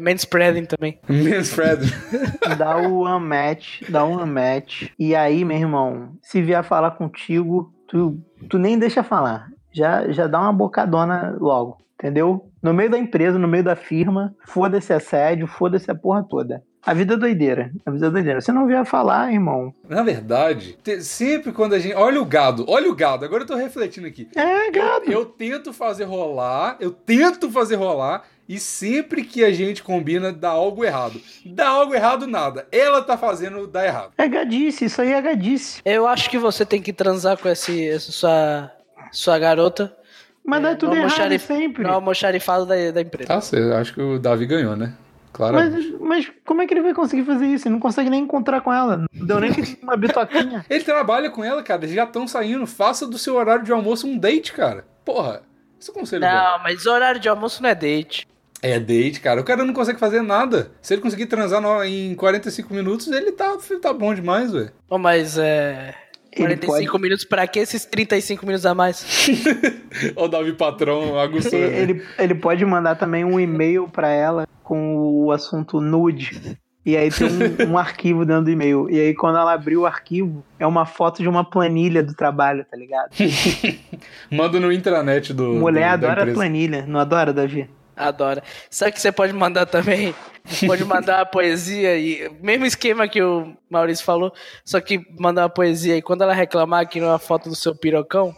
manspreading 0.00 0.64
também. 0.64 0.98
Men's 1.08 1.52
Fred. 1.52 1.82
dá 2.56 2.76
o 2.78 3.06
unmatch, 3.06 3.82
dá 3.88 4.04
o 4.04 4.22
unmatch. 4.22 4.90
E 4.98 5.14
aí, 5.14 5.44
meu 5.44 5.56
irmão, 5.56 6.12
se 6.22 6.40
vier 6.40 6.62
falar 6.64 6.92
contigo, 6.92 7.72
tu, 7.88 8.18
tu 8.48 8.58
nem 8.58 8.78
deixa 8.78 9.02
falar. 9.02 9.48
Já, 9.72 10.10
já 10.10 10.26
dá 10.26 10.40
uma 10.40 10.52
bocadona 10.52 11.36
logo, 11.38 11.76
entendeu? 11.94 12.50
No 12.62 12.72
meio 12.72 12.90
da 12.90 12.98
empresa, 12.98 13.38
no 13.38 13.46
meio 13.46 13.62
da 13.62 13.76
firma, 13.76 14.34
foda-se 14.46 14.92
assédio, 14.92 15.46
foda-se 15.46 15.90
a 15.90 15.94
porra 15.94 16.24
toda. 16.28 16.62
A 16.84 16.94
vida 16.94 17.14
é 17.14 17.16
doideira, 17.16 17.70
a 17.84 17.90
vida 17.90 18.06
é 18.06 18.10
doideira. 18.10 18.40
Se 18.40 18.50
não 18.52 18.66
vier 18.66 18.84
falar, 18.86 19.32
irmão, 19.32 19.74
Na 19.88 20.02
verdade, 20.02 20.78
sempre 21.00 21.52
quando 21.52 21.74
a 21.74 21.78
gente. 21.78 21.94
Olha 21.94 22.20
o 22.20 22.24
gado, 22.24 22.64
olha 22.68 22.90
o 22.90 22.94
gado, 22.94 23.24
agora 23.24 23.42
eu 23.42 23.46
tô 23.46 23.56
refletindo 23.56 24.06
aqui. 24.06 24.28
é, 24.34 24.70
gado. 24.70 25.10
Eu 25.10 25.24
tento 25.26 25.72
fazer 25.72 26.04
rolar, 26.04 26.76
eu 26.80 26.90
tento 26.90 27.50
fazer 27.50 27.74
rolar, 27.74 28.24
e 28.48 28.58
sempre 28.58 29.22
que 29.24 29.44
a 29.44 29.52
gente 29.52 29.82
combina, 29.82 30.32
dá 30.32 30.48
algo 30.50 30.82
errado. 30.84 31.20
Dá 31.44 31.68
algo 31.68 31.94
errado, 31.94 32.26
nada. 32.26 32.66
Ela 32.72 33.02
tá 33.02 33.18
fazendo, 33.18 33.66
dá 33.66 33.84
errado. 33.84 34.12
É 34.16 34.26
gadice, 34.26 34.86
isso 34.86 35.02
aí 35.02 35.12
é 35.12 35.20
gadice. 35.20 35.82
Eu 35.84 36.06
acho 36.06 36.30
que 36.30 36.38
você 36.38 36.64
tem 36.64 36.80
que 36.80 36.92
transar 36.92 37.36
com 37.36 37.48
esse, 37.48 37.86
essa 37.86 38.10
sua, 38.12 38.72
sua 39.12 39.38
garota 39.38 39.94
Mas 40.42 40.62
dá 40.62 40.70
É, 40.70 40.74
tudo 40.76 40.90
no 40.90 40.94
errado 40.96 41.10
almoxarif- 41.10 41.46
sempre. 41.46 41.82
no 41.82 41.92
almoxarifado 41.92 42.64
da, 42.64 42.90
da 42.92 43.02
empresa. 43.02 43.28
Tá 43.28 43.40
certo, 43.42 43.74
acho 43.74 43.92
que 43.92 44.00
o 44.00 44.18
Davi 44.18 44.46
ganhou, 44.46 44.74
né? 44.74 44.94
Claro. 45.38 45.54
Mas, 45.54 45.90
mas 46.00 46.32
como 46.44 46.60
é 46.62 46.66
que 46.66 46.74
ele 46.74 46.82
vai 46.82 46.92
conseguir 46.92 47.22
fazer 47.24 47.46
isso? 47.46 47.68
Ele 47.68 47.74
não 47.74 47.80
consegue 47.80 48.10
nem 48.10 48.24
encontrar 48.24 48.60
com 48.60 48.72
ela. 48.72 48.96
Não 49.14 49.26
deu 49.26 49.38
nem 49.38 49.52
uma 49.80 49.96
bitoquinha. 49.96 50.66
Ele 50.68 50.82
trabalha 50.82 51.30
com 51.30 51.44
ela, 51.44 51.62
cara. 51.62 51.84
Eles 51.84 51.94
já 51.94 52.02
estão 52.02 52.26
saindo. 52.26 52.66
Faça 52.66 53.06
do 53.06 53.16
seu 53.16 53.36
horário 53.36 53.62
de 53.64 53.70
almoço 53.70 54.04
um 54.08 54.18
date, 54.18 54.52
cara. 54.52 54.84
Porra, 55.04 55.42
esse 55.80 55.90
é 55.90 55.92
um 55.92 55.94
conselho 55.96 56.22
bom. 56.22 56.26
Não, 56.28 56.58
mas 56.64 56.84
horário 56.86 57.20
de 57.20 57.28
almoço 57.28 57.62
não 57.62 57.70
é 57.70 57.74
date. 57.76 58.26
É 58.60 58.80
date, 58.80 59.20
cara. 59.20 59.40
O 59.40 59.44
cara 59.44 59.64
não 59.64 59.72
consegue 59.72 60.00
fazer 60.00 60.22
nada. 60.22 60.72
Se 60.82 60.92
ele 60.92 61.02
conseguir 61.02 61.26
transar 61.26 61.60
no- 61.60 61.84
em 61.84 62.16
45 62.16 62.74
minutos, 62.74 63.06
ele 63.06 63.30
tá, 63.30 63.56
tá 63.80 63.92
bom 63.92 64.12
demais, 64.12 64.50
velho. 64.52 64.72
Pô, 64.88 64.98
mas 64.98 65.38
é. 65.38 65.94
Ele 66.32 66.56
45 66.56 66.98
minutos 66.98 67.24
pra 67.24 67.46
que 67.46 67.58
esses 67.60 67.84
35 67.84 68.44
minutos 68.44 68.66
a 68.66 68.74
mais? 68.74 69.04
Ó, 70.16 70.24
o 70.24 70.28
Davi 70.28 70.52
Patrão 70.52 71.18
aguçou. 71.18 71.58
né? 71.58 71.78
Ele, 71.80 72.04
ele 72.18 72.34
pode 72.34 72.64
mandar 72.64 72.96
também 72.96 73.24
um 73.24 73.38
e-mail 73.40 73.88
pra 73.88 74.08
ela 74.10 74.46
com 74.68 75.24
o 75.24 75.32
assunto 75.32 75.80
nude. 75.80 76.58
E 76.84 76.94
aí 76.96 77.10
tem 77.10 77.26
um, 77.26 77.72
um 77.72 77.78
arquivo 77.78 78.24
dentro 78.26 78.44
do 78.44 78.50
e-mail. 78.50 78.88
E 78.90 79.00
aí 79.00 79.14
quando 79.14 79.38
ela 79.38 79.52
abrir 79.54 79.78
o 79.78 79.86
arquivo, 79.86 80.44
é 80.58 80.66
uma 80.66 80.84
foto 80.84 81.22
de 81.22 81.28
uma 81.28 81.42
planilha 81.42 82.02
do 82.02 82.14
trabalho, 82.14 82.66
tá 82.70 82.76
ligado? 82.76 83.10
Manda 84.30 84.60
no 84.60 84.70
intranet 84.70 85.32
do. 85.32 85.54
Mulher 85.54 85.96
do, 85.96 86.06
adora 86.06 86.32
planilha, 86.32 86.84
não 86.86 87.00
adora, 87.00 87.32
Davi? 87.32 87.68
Adora. 87.96 88.42
Sabe 88.70 88.92
que 88.92 89.00
você 89.00 89.10
pode 89.10 89.32
mandar 89.32 89.66
também? 89.66 90.14
Pode 90.66 90.84
mandar 90.84 91.18
uma 91.18 91.26
poesia 91.26 91.98
e. 91.98 92.30
Mesmo 92.40 92.64
esquema 92.64 93.08
que 93.08 93.22
o 93.22 93.54
Maurício 93.70 94.04
falou, 94.04 94.32
só 94.64 94.80
que 94.80 95.00
mandar 95.18 95.42
uma 95.42 95.48
poesia 95.50 95.96
e 95.96 96.02
quando 96.02 96.22
ela 96.22 96.32
reclamar 96.32 96.80
aqui 96.82 97.00
numa 97.00 97.18
foto 97.18 97.48
do 97.48 97.56
seu 97.56 97.74
pirocão, 97.74 98.32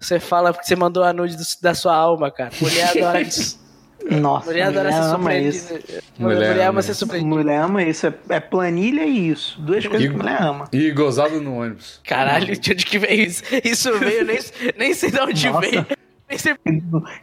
você 0.00 0.18
fala 0.18 0.52
que 0.54 0.66
você 0.66 0.74
mandou 0.74 1.04
a 1.04 1.12
nude 1.12 1.36
do- 1.36 1.42
da 1.62 1.74
sua 1.74 1.94
alma, 1.94 2.30
cara. 2.30 2.50
Mulher 2.60 2.88
adora 2.96 3.20
isso. 3.22 3.61
Nossa, 4.10 4.46
Mulher 4.50 4.62
adora 4.68 4.92
ser 4.92 4.98
ama 4.98 5.34
isso. 5.34 5.68
surpreendida. 5.68 6.02
Mulher 6.18 6.50
Mulher, 6.52 6.66
ama 6.68 6.82
ser 6.82 6.90
isso. 6.92 6.98
surpreendida. 7.00 7.34
Mulher 7.36 7.58
ama 7.60 7.82
isso. 7.82 8.06
É, 8.06 8.14
é 8.30 8.40
planilha 8.40 9.04
e 9.04 9.28
isso. 9.30 9.60
Duas 9.60 9.86
coisas 9.86 10.08
que 10.08 10.14
mulher 10.16 10.42
ama. 10.42 10.68
E 10.72 10.90
gozado 10.90 11.40
no 11.40 11.58
ônibus. 11.58 12.00
Caralho, 12.04 12.56
de 12.58 12.72
onde 12.72 12.84
que 12.86 12.98
veio 12.98 13.22
isso? 13.26 13.42
Isso 13.64 13.98
veio, 13.98 14.24
nem, 14.24 14.38
nem 14.76 14.94
sei 14.94 15.10
de 15.10 15.20
onde 15.20 15.48
Nossa. 15.48 15.60
veio. 15.60 15.86
Nem 16.32 16.38
sei 16.38 16.54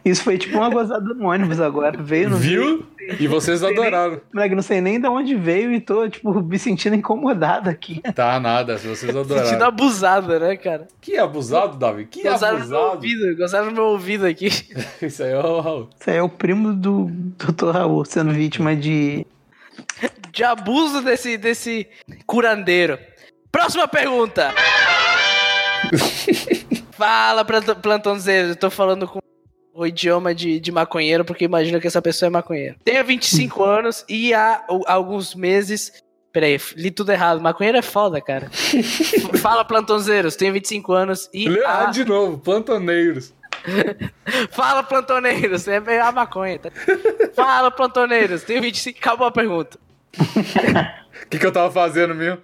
Isso 0.04 0.22
foi 0.22 0.38
tipo 0.38 0.56
uma 0.56 0.70
gozada 0.70 1.12
no 1.14 1.28
ônibus 1.28 1.60
agora. 1.60 2.00
Veio, 2.00 2.30
veio. 2.36 2.38
Viu? 2.38 2.86
E 3.18 3.26
vocês 3.26 3.62
adoraram. 3.64 4.20
Moleque, 4.32 4.54
não 4.54 4.62
sei 4.62 4.80
nem 4.80 5.00
de 5.00 5.08
onde 5.08 5.34
veio 5.34 5.72
e 5.72 5.80
tô, 5.80 6.08
tipo, 6.08 6.40
me 6.40 6.58
sentindo 6.58 6.94
incomodado 6.94 7.68
aqui. 7.68 8.00
Tá 8.14 8.38
nada, 8.38 8.78
se 8.78 8.86
vocês 8.86 9.12
sentindo 9.12 9.20
adoraram. 9.20 9.66
abusada, 9.66 10.38
né, 10.38 10.56
cara? 10.56 10.86
Que 11.00 11.16
abusado, 11.16 11.76
Davi? 11.76 12.04
Que 12.06 12.22
Gozaram 12.22 12.60
no 12.60 12.66
meu 12.66 12.78
abusado? 12.78 12.94
ouvido, 12.96 13.36
gozaram 13.36 13.66
no 13.66 13.72
meu 13.72 13.84
ouvido 13.86 14.26
aqui. 14.26 14.46
Isso 15.02 15.22
aí, 15.24 15.34
ó. 15.34 15.86
Isso 15.98 16.10
aí 16.10 16.16
é 16.18 16.22
o 16.22 16.28
primo 16.28 16.72
do 16.72 17.06
Dr. 17.36 17.70
Raul 17.72 18.04
sendo 18.04 18.32
vítima 18.32 18.76
de. 18.76 19.26
De 20.30 20.44
abuso 20.44 21.02
desse, 21.02 21.36
desse 21.36 21.88
curandeiro. 22.26 22.96
Próxima 23.50 23.88
pergunta. 23.88 24.52
Fala, 27.00 27.44
planta- 27.46 27.74
plantãozeiro. 27.74 28.48
Eu 28.50 28.56
tô 28.56 28.68
falando 28.70 29.08
com 29.08 29.18
o 29.72 29.86
idioma 29.86 30.34
de, 30.34 30.60
de 30.60 30.70
maconheiro, 30.70 31.24
porque 31.24 31.46
imagino 31.46 31.80
que 31.80 31.86
essa 31.86 32.02
pessoa 32.02 32.26
é 32.26 32.30
maconheiro. 32.30 32.76
Tenho 32.84 33.02
25 33.04 33.64
anos 33.64 34.04
e 34.06 34.34
há 34.34 34.62
alguns 34.86 35.34
meses. 35.34 35.90
Peraí, 36.30 36.60
li 36.76 36.90
tudo 36.90 37.10
errado. 37.10 37.40
Maconheiro 37.40 37.78
é 37.78 37.82
foda, 37.82 38.20
cara. 38.20 38.50
Fala, 39.40 39.64
plantãozeiros. 39.64 40.36
Tenho 40.36 40.52
25 40.52 40.92
anos 40.92 41.30
e. 41.32 41.48
Ah, 41.64 41.84
há- 41.88 41.90
de 41.90 42.04
novo, 42.04 42.36
plantoneiros. 42.38 43.32
Fala, 44.52 44.82
plantoneiros. 44.82 45.66
É 45.68 45.80
meio 45.80 46.04
a 46.04 46.12
maconha, 46.12 46.58
tá? 46.58 46.70
Fala, 47.34 47.70
plantoneiros. 47.70 48.42
Tenho 48.42 48.60
25. 48.60 48.98
Acabou 48.98 49.26
a 49.26 49.32
pergunta. 49.32 49.78
O 51.22 51.28
que, 51.30 51.38
que 51.38 51.46
eu 51.46 51.52
tava 51.52 51.70
fazendo 51.70 52.14
mesmo? 52.14 52.40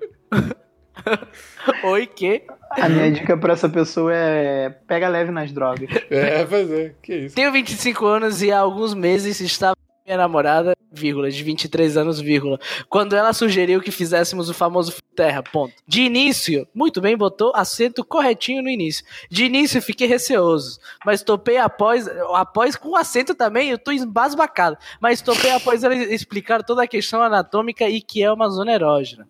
Oi, 1.85 2.07
que? 2.07 2.43
A 2.71 2.89
minha 2.89 3.11
dica 3.11 3.37
pra 3.37 3.53
essa 3.53 3.69
pessoa 3.69 4.13
é 4.15 4.71
pega 4.87 5.09
leve 5.09 5.31
nas 5.31 5.53
drogas. 5.53 5.89
É, 6.11 6.45
pois 6.45 6.71
é, 6.71 6.95
que 7.03 7.15
isso. 7.15 7.35
Tenho 7.35 7.53
25 7.53 8.07
anos 8.07 8.43
e 8.43 8.51
há 8.51 8.59
alguns 8.59 8.95
meses 8.95 9.41
estava 9.41 9.75
com 9.77 10.05
minha 10.05 10.19
namorada 10.19 10.77
vírgula, 10.97 11.31
de 11.31 11.43
23 11.43 11.97
anos, 11.97 12.21
vírgula, 12.21 12.59
quando 12.89 13.15
ela 13.15 13.33
sugeriu 13.33 13.81
que 13.81 13.91
fizéssemos 13.91 14.49
o 14.49 14.55
famoso 14.55 14.95
terra, 15.15 15.43
ponto. 15.43 15.75
De 15.87 16.03
início, 16.03 16.67
muito 16.75 17.01
bem, 17.01 17.17
botou 17.17 17.53
acento 17.55 18.05
corretinho 18.05 18.63
no 18.63 18.71
início. 18.71 19.05
De 19.31 19.45
início, 19.45 19.81
fiquei 19.83 20.07
receoso, 20.07 20.79
mas 21.05 21.23
topei 21.23 21.59
após, 21.59 22.09
após 22.35 22.77
com 22.77 22.97
acento 22.97 23.35
também, 23.35 23.71
eu 23.71 23.79
tô 23.79 23.93
embasbacado, 23.93 24.77
mas 25.01 25.21
topei 25.21 25.51
após 25.51 25.85
ela 25.85 25.95
explicar 25.95 26.63
toda 26.63 26.83
a 26.83 26.89
questão 26.89 27.23
anatômica 27.23 27.89
e 27.89 28.01
que 28.01 28.23
é 28.23 28.33
uma 28.33 28.49
zona 28.49 28.73
erógena. 28.73 29.29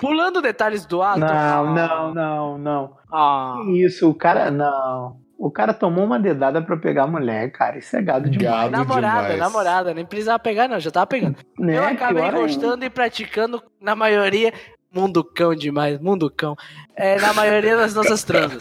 Pulando 0.00 0.40
detalhes 0.40 0.86
do 0.86 1.02
ato... 1.02 1.20
Não, 1.20 1.74
não, 1.74 2.14
não, 2.14 2.58
não. 2.58 2.96
Ah, 3.12 3.56
Que 3.64 3.84
Isso, 3.84 4.08
o 4.08 4.14
cara. 4.14 4.50
Não. 4.50 5.18
O 5.38 5.50
cara 5.50 5.72
tomou 5.72 6.04
uma 6.04 6.18
dedada 6.18 6.60
pra 6.60 6.76
pegar 6.76 7.04
a 7.04 7.06
mulher, 7.06 7.50
cara. 7.50 7.78
Isso 7.78 7.96
é 7.96 8.02
gado 8.02 8.28
demais. 8.28 8.70
Gado 8.70 8.72
namorada, 8.72 9.22
demais. 9.22 9.38
namorada, 9.38 9.94
nem 9.94 10.04
precisava 10.04 10.38
pegar 10.38 10.68
não, 10.68 10.78
já 10.78 10.90
tava 10.90 11.06
pegando. 11.06 11.36
Né? 11.58 11.78
Eu 11.78 11.84
acabei 11.84 12.30
gostando 12.30 12.84
e 12.84 12.90
praticando, 12.90 13.62
na 13.80 13.96
maioria, 13.96 14.52
mundo 14.92 15.24
cão 15.24 15.54
demais, 15.54 15.98
mundo 15.98 16.30
cão. 16.30 16.54
É, 16.94 17.18
na 17.18 17.32
maioria 17.32 17.74
das 17.74 17.94
nossas 17.94 18.22
transas. 18.24 18.60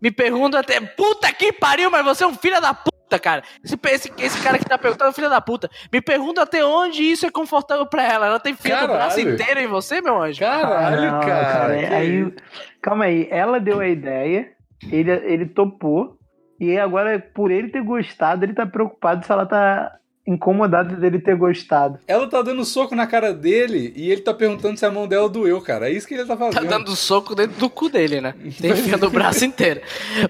Me 0.00 0.10
pergunto 0.10 0.56
até, 0.56 0.80
puta 0.80 1.32
que 1.32 1.52
pariu, 1.52 1.90
mas 1.90 2.04
você 2.04 2.24
é 2.24 2.26
um 2.26 2.34
filho 2.34 2.60
da 2.60 2.74
puta, 2.74 2.93
cara. 3.18 3.42
Esse, 3.62 3.78
esse, 3.86 4.12
esse 4.18 4.42
cara 4.42 4.58
que 4.58 4.64
tá 4.64 4.78
perguntando 4.78 5.12
filho 5.12 5.30
da 5.30 5.40
puta. 5.40 5.70
Me 5.92 6.00
pergunto 6.00 6.40
até 6.40 6.64
onde 6.64 7.02
isso 7.02 7.26
é 7.26 7.30
confortável 7.30 7.86
pra 7.86 8.02
ela. 8.02 8.26
Ela 8.26 8.40
tem 8.40 8.54
fio 8.54 8.78
do 8.80 8.88
braço 8.88 9.20
inteiro 9.20 9.60
em 9.60 9.66
você, 9.66 10.00
meu 10.00 10.20
anjo? 10.20 10.40
Caralho, 10.40 11.12
Não, 11.12 11.20
cara. 11.20 11.78
que 11.78 11.84
aí, 11.86 12.34
calma 12.82 13.04
aí, 13.04 13.28
ela 13.30 13.60
deu 13.60 13.80
a 13.80 13.88
ideia, 13.88 14.50
ele, 14.90 15.10
ele 15.10 15.46
topou, 15.46 16.18
e 16.60 16.78
agora, 16.78 17.18
por 17.34 17.50
ele 17.50 17.68
ter 17.68 17.82
gostado, 17.82 18.44
ele 18.44 18.54
tá 18.54 18.64
preocupado 18.66 19.24
se 19.24 19.32
ela 19.32 19.44
tá 19.46 19.92
incomodada 20.26 20.96
dele 20.96 21.18
ter 21.18 21.36
gostado. 21.36 21.98
Ela 22.06 22.26
tá 22.26 22.40
dando 22.42 22.64
soco 22.64 22.94
na 22.94 23.06
cara 23.06 23.32
dele 23.32 23.92
e 23.94 24.10
ele 24.10 24.20
tá 24.22 24.32
perguntando 24.32 24.78
se 24.78 24.86
a 24.86 24.90
mão 24.90 25.06
dela 25.06 25.28
doeu, 25.28 25.60
cara. 25.60 25.88
É 25.88 25.92
isso 25.92 26.06
que 26.08 26.14
ele 26.14 26.24
tá 26.24 26.36
Tá 26.36 26.50
fazendo. 26.52 26.68
dando 26.68 26.96
soco 26.96 27.34
dentro 27.34 27.58
do 27.58 27.68
cu 27.68 27.88
dele, 27.88 28.20
né? 28.20 28.34
Tem 28.60 28.70
enfiando 28.72 29.06
o 29.06 29.10
braço 29.10 29.44
inteiro. 29.44 29.80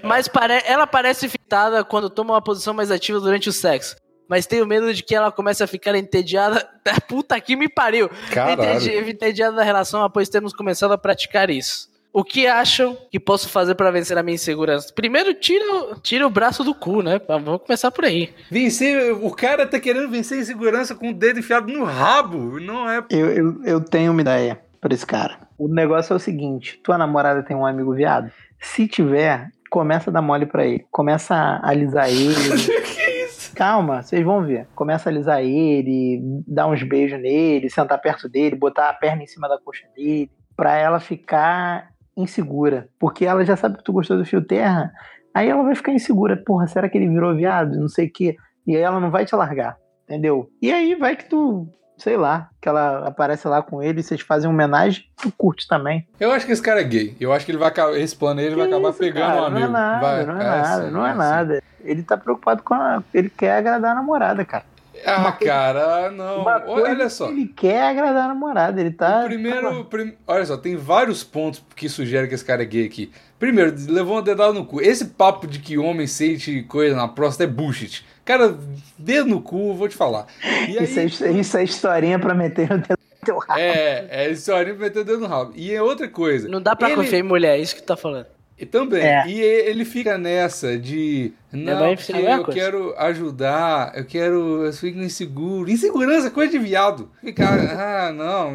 Mas 0.03 0.27
pare... 0.27 0.61
ela 0.65 0.85
parece 0.85 1.29
fitada 1.29 1.83
quando 1.83 2.09
toma 2.09 2.33
uma 2.33 2.41
posição 2.41 2.73
mais 2.73 2.91
ativa 2.91 3.19
durante 3.19 3.47
o 3.49 3.53
sexo. 3.53 3.95
Mas 4.27 4.45
tenho 4.47 4.65
medo 4.65 4.91
de 4.93 5.03
que 5.03 5.13
ela 5.15 5.31
comece 5.31 5.63
a 5.63 5.67
ficar 5.67 5.95
entediada. 5.95 6.67
Puta 7.07 7.39
que 7.39 7.55
me 7.55 7.69
pariu! 7.69 8.09
Caralho. 8.31 8.63
Entedi- 8.81 9.11
Entediada 9.11 9.55
da 9.55 9.63
relação 9.63 10.03
após 10.03 10.27
termos 10.29 10.51
começado 10.53 10.91
a 10.93 10.97
praticar 10.97 11.49
isso. 11.49 11.87
O 12.17 12.23
que 12.23 12.47
acham 12.47 12.97
que 13.11 13.19
posso 13.19 13.49
fazer 13.49 13.75
pra 13.75 13.91
vencer 13.91 14.17
a 14.17 14.23
minha 14.23 14.35
insegurança? 14.35 14.93
Primeiro, 14.95 15.33
tira, 15.33 15.65
o- 15.75 15.99
tira 15.99 16.25
o 16.25 16.29
braço 16.29 16.63
do 16.63 16.73
cu, 16.73 17.01
né? 17.01 17.19
Vamos 17.27 17.61
começar 17.63 17.91
por 17.91 18.05
aí. 18.05 18.33
Vencer, 18.49 19.11
o 19.13 19.29
cara 19.31 19.67
tá 19.67 19.77
querendo 19.81 20.09
vencer 20.09 20.37
a 20.37 20.41
insegurança 20.41 20.95
com 20.95 21.09
o 21.09 21.13
dedo 21.13 21.39
enfiado 21.39 21.71
no 21.73 21.83
rabo. 21.83 22.57
Não 22.61 22.89
é. 22.89 23.03
Eu, 23.09 23.29
eu, 23.31 23.63
eu 23.65 23.81
tenho 23.81 24.13
uma 24.13 24.21
ideia 24.21 24.57
pra 24.79 24.93
esse 24.93 25.05
cara. 25.05 25.39
O 25.57 25.67
negócio 25.67 26.13
é 26.13 26.15
o 26.15 26.19
seguinte: 26.19 26.79
tua 26.81 26.97
namorada 26.97 27.43
tem 27.43 27.55
um 27.55 27.65
amigo 27.65 27.93
viado? 27.93 28.31
Se 28.61 28.87
tiver, 28.87 29.49
começa 29.69 30.09
a 30.09 30.13
dar 30.13 30.21
mole 30.21 30.45
pra 30.45 30.65
ele. 30.65 30.85
Começa 30.89 31.35
a 31.35 31.67
alisar 31.69 32.07
ele. 32.09 32.33
que 32.33 33.25
isso? 33.25 33.53
Calma, 33.53 34.01
vocês 34.01 34.23
vão 34.23 34.41
ver. 34.41 34.67
Começa 34.73 35.09
a 35.09 35.11
alisar 35.11 35.41
ele, 35.43 36.21
dar 36.47 36.67
uns 36.67 36.81
beijos 36.81 37.19
nele, 37.21 37.69
sentar 37.69 37.99
perto 37.99 38.29
dele, 38.29 38.55
botar 38.55 38.89
a 38.89 38.93
perna 38.93 39.21
em 39.23 39.27
cima 39.27 39.49
da 39.49 39.57
coxa 39.59 39.85
dele, 39.93 40.31
pra 40.55 40.77
ela 40.77 40.99
ficar 41.01 41.89
insegura. 42.15 42.87
Porque 42.99 43.25
ela 43.25 43.43
já 43.45 43.55
sabe 43.55 43.77
que 43.77 43.83
tu 43.83 43.93
gostou 43.93 44.17
do 44.17 44.25
fio 44.25 44.41
terra, 44.41 44.91
aí 45.33 45.49
ela 45.49 45.63
vai 45.63 45.75
ficar 45.75 45.91
insegura. 45.93 46.37
Porra, 46.37 46.67
será 46.67 46.87
que 46.89 46.97
ele 46.97 47.09
virou 47.09 47.35
viado? 47.35 47.77
Não 47.79 47.87
sei 47.89 48.07
o 48.07 48.11
quê. 48.11 48.35
E 48.67 48.75
aí 48.75 48.81
ela 48.81 48.99
não 48.99 49.11
vai 49.11 49.25
te 49.25 49.35
largar, 49.35 49.77
entendeu? 50.05 50.49
E 50.61 50.71
aí 50.73 50.95
vai 50.95 51.15
que 51.15 51.25
tu, 51.25 51.67
sei 51.97 52.17
lá, 52.17 52.49
que 52.59 52.67
ela 52.67 53.07
aparece 53.07 53.47
lá 53.47 53.61
com 53.61 53.81
ele, 53.83 54.01
vocês 54.01 54.21
fazem 54.21 54.49
homenagem, 54.49 55.03
tu 55.21 55.31
curte 55.37 55.67
também. 55.67 56.07
Eu 56.19 56.31
acho 56.31 56.45
que 56.47 56.51
esse 56.51 56.61
cara 56.63 56.81
é 56.81 56.83
gay. 56.83 57.15
Eu 57.19 57.31
acho 57.31 57.45
que 57.45 57.51
ele 57.51 57.59
vai. 57.59 57.71
Esse 58.01 58.15
plano 58.15 58.39
aí 58.39 58.47
ele 58.47 58.55
vai 58.55 58.67
Que 58.67 58.73
acabar 58.73 58.89
isso, 58.89 58.97
pegando 58.99 59.27
cara? 59.27 59.41
um 59.41 59.45
amigo. 59.45 59.59
Não 59.59 59.67
é 59.67 59.71
nada, 59.71 59.99
Vai- 60.01 60.25
não 60.25 60.33
é, 60.37 60.41
é 60.43 60.47
nada, 60.47 60.61
assim, 60.83 60.91
não 60.91 61.05
é, 61.05 61.09
assim. 61.09 61.19
nada. 61.19 61.63
Ele 61.83 62.01
tá 62.03 62.17
preocupado 62.17 62.63
com 62.63 62.73
a. 62.73 63.03
Ele 63.13 63.29
quer 63.29 63.57
agradar 63.57 63.91
a 63.91 63.95
namorada, 63.95 64.43
cara. 64.43 64.63
Ah, 65.05 65.31
cara, 65.31 66.09
não. 66.11 66.43
Olha 66.67 67.09
só. 67.09 67.29
Ele 67.29 67.47
quer 67.47 67.83
agradar 67.83 68.25
a 68.25 68.27
namorada, 68.29 68.79
ele 68.81 68.91
tá. 68.91 69.21
O 69.21 69.25
primeiro, 69.25 69.85
prim- 69.85 70.13
olha 70.27 70.45
só, 70.45 70.57
tem 70.57 70.75
vários 70.75 71.23
pontos 71.23 71.63
que 71.75 71.87
sugerem 71.87 72.27
que 72.27 72.35
esse 72.35 72.43
cara 72.45 72.63
é 72.63 72.65
gay 72.65 72.85
aqui. 72.85 73.11
Primeiro, 73.37 73.73
levou 73.89 74.15
uma 74.15 74.21
dedada 74.21 74.53
no 74.53 74.65
cu. 74.65 74.81
Esse 74.81 75.05
papo 75.05 75.45
de 75.45 75.59
que 75.59 75.77
homem 75.77 76.07
sente 76.07 76.63
coisa 76.63 76.95
na 76.95 77.07
próstata 77.07 77.43
é 77.49 77.53
bullshit. 77.53 78.05
Cara, 78.23 78.57
dedo 78.97 79.29
no 79.29 79.41
cu, 79.41 79.73
vou 79.75 79.87
te 79.87 79.95
falar. 79.95 80.25
E 80.67 80.77
aí, 80.79 80.83
Isso, 80.85 81.23
é, 81.25 81.31
isso 81.31 81.57
é 81.57 81.63
historinha 81.63 82.17
pra 82.17 82.33
meter 82.33 82.71
o 82.71 82.77
dedo 82.77 82.97
no 82.97 83.25
teu 83.25 83.37
rabo. 83.37 83.59
é, 83.59 84.07
é 84.09 84.31
historinha 84.31 84.73
pra 84.75 84.85
meter 84.85 84.99
o 84.99 85.03
dedo 85.05 85.19
no 85.19 85.27
rabo. 85.27 85.51
E 85.55 85.71
é 85.73 85.81
outra 85.81 86.07
coisa. 86.07 86.47
Não 86.47 86.61
dá 86.61 86.75
pra 86.75 86.87
ele, 86.87 86.95
confiar 86.97 87.19
em 87.19 87.23
mulher, 87.23 87.57
é 87.57 87.61
isso 87.61 87.75
que 87.75 87.81
tu 87.81 87.85
tá 87.87 87.97
falando. 87.97 88.25
E 88.57 88.65
também. 88.65 89.03
É. 89.03 89.27
E 89.27 89.39
ele 89.41 89.83
fica 89.83 90.17
nessa 90.17 90.77
de. 90.77 91.33
Não, 91.51 91.79
mãe 91.79 91.95
porque 91.95 92.11
eu 92.11 92.43
coisa. 92.43 92.59
quero 92.59 92.95
ajudar, 92.97 93.93
eu 93.95 94.05
quero. 94.05 94.65
Eu 94.65 94.73
fico 94.73 94.99
inseguro. 94.99 95.69
Insegurança, 95.69 96.27
é 96.27 96.29
coisa 96.29 96.51
de 96.51 96.59
viado. 96.59 97.09
Ficar, 97.21 97.53
ah, 98.09 98.11
não, 98.11 98.51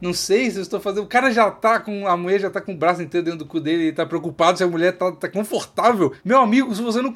não 0.00 0.12
sei 0.12 0.50
se 0.50 0.58
eu 0.58 0.62
estou 0.62 0.80
fazendo. 0.80 1.04
O 1.04 1.08
cara 1.08 1.30
já 1.30 1.50
tá 1.50 1.80
com. 1.80 2.06
A 2.06 2.16
mulher 2.16 2.40
já 2.40 2.50
tá 2.50 2.60
com 2.60 2.72
o 2.72 2.76
braço 2.76 3.02
inteiro 3.02 3.24
dentro 3.24 3.40
do 3.40 3.46
cu 3.46 3.60
dele, 3.60 3.84
ele 3.84 3.92
tá 3.92 4.04
preocupado 4.04 4.58
se 4.58 4.64
a 4.64 4.66
mulher 4.66 4.92
tá, 4.92 5.12
tá 5.12 5.28
confortável. 5.28 6.12
Meu 6.24 6.40
amigo, 6.40 6.74
se 6.74 6.82
você 6.82 7.00
não. 7.00 7.12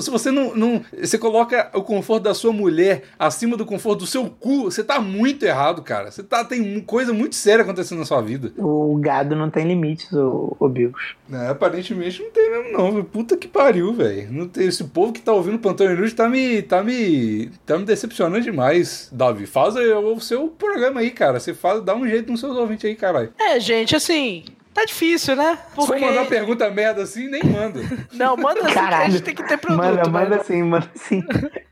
Se 0.00 0.10
você 0.10 0.30
não, 0.30 0.54
não. 0.54 0.82
Você 0.98 1.18
coloca 1.18 1.70
o 1.74 1.82
conforto 1.82 2.24
da 2.24 2.34
sua 2.34 2.52
mulher 2.52 3.04
acima 3.18 3.56
do 3.56 3.66
conforto 3.66 4.00
do 4.00 4.06
seu 4.06 4.28
cu, 4.30 4.64
você 4.64 4.82
tá 4.82 5.00
muito 5.00 5.44
errado, 5.44 5.82
cara. 5.82 6.10
Você 6.10 6.22
tá. 6.22 6.44
Tem 6.44 6.80
coisa 6.80 7.12
muito 7.12 7.34
séria 7.34 7.62
acontecendo 7.62 7.98
na 7.98 8.04
sua 8.04 8.22
vida. 8.22 8.52
O 8.56 8.96
gado 8.96 9.36
não 9.36 9.50
tem 9.50 9.66
limites, 9.66 10.10
o, 10.12 10.56
o 10.58 10.68
Bigos. 10.68 11.16
É, 11.30 11.48
aparentemente 11.48 12.22
não 12.22 12.30
tem 12.30 12.50
mesmo, 12.50 12.72
não. 12.72 13.04
Puta 13.04 13.36
que 13.36 13.48
pariu, 13.48 13.92
velho. 13.92 14.37
Não 14.38 14.48
tem- 14.48 14.66
Esse 14.68 14.84
povo 14.84 15.12
que 15.12 15.20
tá 15.20 15.32
ouvindo 15.32 15.56
o 15.56 15.58
Plantão 15.58 15.90
Inútil 15.90 16.16
tá 16.16 16.28
me, 16.28 16.62
tá 16.62 16.82
me. 16.82 17.50
tá 17.66 17.76
me 17.78 17.84
decepcionando 17.84 18.40
demais, 18.40 19.08
Davi. 19.12 19.46
Faz 19.46 19.74
o 19.76 20.20
seu 20.20 20.48
programa 20.48 21.00
aí, 21.00 21.10
cara. 21.10 21.40
Você 21.40 21.52
faz, 21.54 21.82
dá 21.82 21.94
um 21.94 22.06
jeito 22.08 22.30
nos 22.30 22.40
seus 22.40 22.56
ouvintes 22.56 22.84
aí, 22.84 22.94
caralho. 22.94 23.32
É, 23.38 23.58
gente, 23.58 23.96
assim, 23.96 24.44
tá 24.72 24.84
difícil, 24.84 25.34
né? 25.36 25.58
Se 25.78 25.86
for 25.86 25.98
mandar 25.98 26.26
pergunta 26.26 26.70
merda 26.70 27.02
assim, 27.02 27.28
nem 27.28 27.42
manda. 27.44 27.80
Não, 28.12 28.36
manda 28.36 28.60
assim, 28.60 28.72
que 28.72 28.78
a 28.78 28.82
Caralho. 28.82 29.12
gente 29.12 29.22
tem 29.22 29.34
que 29.34 29.42
ter 29.42 29.56
produto. 29.58 29.82
Manda, 29.84 30.02
né? 30.04 30.08
manda 30.10 30.44
sim, 30.44 30.62
manda 30.62 30.90
sim. 30.94 31.22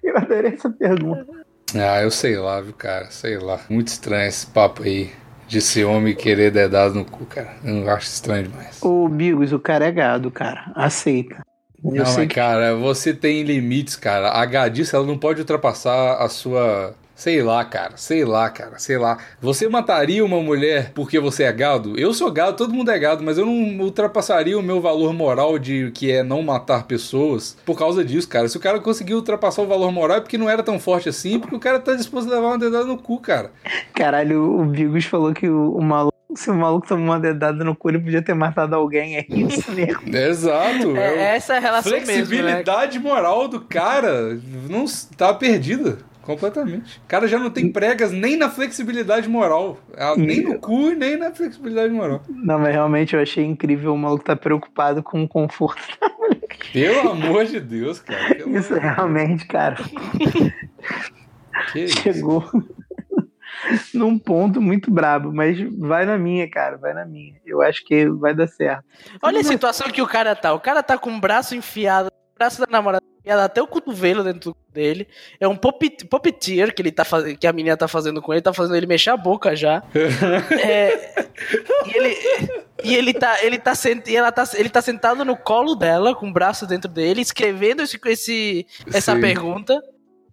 Eu 0.02 0.16
adorei 0.16 0.52
essa 0.52 0.70
pergunta. 0.70 1.26
ah, 1.74 2.02
eu 2.02 2.10
sei 2.10 2.36
lá, 2.36 2.60
viu, 2.60 2.72
cara. 2.72 3.10
Sei 3.10 3.38
lá. 3.38 3.60
Muito 3.68 3.88
estranho 3.88 4.28
esse 4.28 4.46
papo 4.46 4.82
aí 4.82 5.10
de 5.48 5.60
ser 5.60 5.84
homem 5.84 6.12
e 6.12 6.16
querer 6.16 6.50
dedado 6.50 6.94
no 6.94 7.04
cu, 7.04 7.24
cara. 7.26 7.54
Eu 7.64 7.88
acho 7.90 8.06
estranho 8.08 8.48
demais. 8.48 8.80
O 8.82 9.08
Bigos, 9.08 9.52
o 9.52 9.58
cara 9.60 9.84
é 9.86 9.92
gado, 9.92 10.28
cara. 10.30 10.72
Aceita. 10.74 11.44
Eu 11.94 12.04
Não, 12.04 12.04
mas 12.04 12.16
que 12.16 12.34
cara, 12.34 12.74
você 12.74 13.14
tem 13.14 13.42
limites, 13.42 13.96
cara. 13.96 14.30
A 14.30 14.44
gadice, 14.44 14.94
ela 14.94 15.06
não 15.06 15.18
pode 15.18 15.40
ultrapassar 15.40 16.14
a 16.16 16.28
sua. 16.28 16.94
Sei 17.14 17.42
lá, 17.42 17.64
cara. 17.64 17.96
Sei 17.96 18.26
lá, 18.26 18.50
cara. 18.50 18.78
Sei 18.78 18.98
lá. 18.98 19.16
Você 19.40 19.66
mataria 19.68 20.22
uma 20.22 20.38
mulher 20.42 20.92
porque 20.94 21.18
você 21.18 21.44
é 21.44 21.52
gado? 21.52 21.98
Eu 21.98 22.12
sou 22.12 22.30
gado, 22.30 22.58
todo 22.58 22.74
mundo 22.74 22.90
é 22.90 22.98
gado, 22.98 23.24
mas 23.24 23.38
eu 23.38 23.46
não 23.46 23.82
ultrapassaria 23.82 24.58
o 24.58 24.62
meu 24.62 24.82
valor 24.82 25.14
moral 25.14 25.58
de 25.58 25.90
que 25.92 26.12
é 26.12 26.22
não 26.22 26.42
matar 26.42 26.84
pessoas 26.84 27.56
por 27.64 27.78
causa 27.78 28.04
disso, 28.04 28.28
cara. 28.28 28.48
Se 28.48 28.58
o 28.58 28.60
cara 28.60 28.80
conseguiu 28.80 29.16
ultrapassar 29.16 29.62
o 29.62 29.66
valor 29.66 29.90
moral 29.90 30.18
é 30.18 30.20
porque 30.20 30.36
não 30.36 30.50
era 30.50 30.62
tão 30.62 30.78
forte 30.78 31.08
assim, 31.08 31.40
porque 31.40 31.56
o 31.56 31.60
cara 31.60 31.80
tá 31.80 31.94
disposto 31.94 32.30
a 32.30 32.34
levar 32.34 32.48
uma 32.48 32.58
dedada 32.58 32.84
no 32.84 32.98
cu, 32.98 33.18
cara. 33.18 33.50
Caralho, 33.94 34.60
o 34.60 34.66
Bigos 34.66 35.06
falou 35.06 35.32
que 35.32 35.48
o, 35.48 35.74
o 35.74 35.82
maluco, 35.82 36.15
se 36.36 36.50
o 36.50 36.54
maluco 36.54 36.86
tomou 36.86 37.06
uma 37.06 37.20
dedada 37.20 37.64
no 37.64 37.74
cu, 37.74 37.88
ele 37.88 37.98
podia 37.98 38.22
ter 38.22 38.34
matado 38.34 38.74
alguém. 38.74 39.16
É 39.16 39.26
isso 39.28 39.70
mesmo. 39.72 40.02
Exato. 40.14 40.96
É, 40.96 41.14
é 41.14 41.36
essa 41.36 41.54
é 41.54 41.56
a 41.56 41.60
relação 41.60 41.92
mesmo, 41.92 42.06
né? 42.06 42.14
Flexibilidade 42.14 42.98
moral 42.98 43.48
do 43.48 43.60
cara 43.60 44.38
não 44.68 44.84
tá 45.16 45.32
perdida. 45.34 45.98
Completamente. 46.22 46.98
O 46.98 47.06
cara 47.06 47.28
já 47.28 47.38
não 47.38 47.50
tem 47.50 47.70
pregas 47.70 48.10
nem 48.10 48.36
na 48.36 48.50
flexibilidade 48.50 49.28
moral. 49.28 49.78
Ah, 49.96 50.14
Nem 50.16 50.42
no 50.42 50.58
cu 50.58 50.90
e 50.90 50.96
nem 50.96 51.16
na 51.16 51.30
flexibilidade 51.30 51.94
moral. 51.94 52.20
Não, 52.28 52.58
mas 52.58 52.72
realmente 52.72 53.14
eu 53.14 53.22
achei 53.22 53.44
incrível 53.44 53.94
o 53.94 53.98
maluco 53.98 54.24
tá 54.24 54.34
preocupado 54.34 55.04
com 55.04 55.22
o 55.22 55.28
conforto. 55.28 55.80
Pelo 56.72 57.10
amor 57.10 57.44
de 57.44 57.60
Deus, 57.60 58.00
cara. 58.00 58.34
Pelo 58.34 58.58
Isso 58.58 58.74
realmente, 58.74 59.46
cara. 59.46 59.76
Que 61.72 61.84
isso? 61.84 62.76
num 63.94 64.18
ponto 64.18 64.60
muito 64.60 64.90
brabo. 64.90 65.32
Mas 65.32 65.58
vai 65.78 66.04
na 66.04 66.18
minha, 66.18 66.48
cara, 66.50 66.76
vai 66.76 66.94
na 66.94 67.04
minha. 67.04 67.34
Eu 67.44 67.62
acho 67.62 67.84
que 67.84 68.08
vai 68.08 68.34
dar 68.34 68.46
certo. 68.46 68.84
Olha 69.22 69.40
a 69.40 69.44
situação 69.44 69.88
que 69.90 70.02
o 70.02 70.06
cara 70.06 70.34
tá. 70.34 70.52
O 70.52 70.60
cara 70.60 70.82
tá 70.82 70.98
com 70.98 71.14
o 71.14 71.20
braço 71.20 71.54
enfiado, 71.54 72.08
o 72.08 72.38
braço 72.38 72.60
da 72.60 72.66
namorada 72.70 73.04
enfiado 73.20 73.40
até 73.40 73.60
o 73.60 73.66
cotovelo 73.66 74.22
dentro 74.22 74.56
dele. 74.72 75.08
É 75.40 75.48
um 75.48 75.56
puppeteer 75.56 76.74
que, 76.74 76.82
ele 76.82 76.92
tá 76.92 77.04
faz... 77.04 77.36
que 77.36 77.46
a 77.46 77.52
menina 77.52 77.76
tá 77.76 77.88
fazendo 77.88 78.22
com 78.22 78.32
ele, 78.32 78.42
tá 78.42 78.52
fazendo 78.52 78.76
ele 78.76 78.86
mexer 78.86 79.10
a 79.10 79.16
boca 79.16 79.54
já. 79.56 79.82
É, 80.60 81.26
E 81.86 81.96
ele. 81.96 82.16
E 82.84 82.94
ele 82.94 83.14
tá, 83.14 83.42
ele, 83.42 83.58
tá 83.58 83.74
sent... 83.74 84.06
e 84.06 84.14
ela 84.14 84.30
tá, 84.30 84.44
ele 84.54 84.68
tá 84.68 84.82
sentado 84.82 85.24
no 85.24 85.36
colo 85.36 85.74
dela, 85.74 86.14
com 86.14 86.28
o 86.28 86.32
braço 86.32 86.66
dentro 86.66 86.90
dele, 86.90 87.22
escrevendo 87.22 87.82
esse, 87.82 87.98
esse, 88.04 88.66
essa 88.92 89.14
Sim. 89.14 89.20
pergunta. 89.20 89.82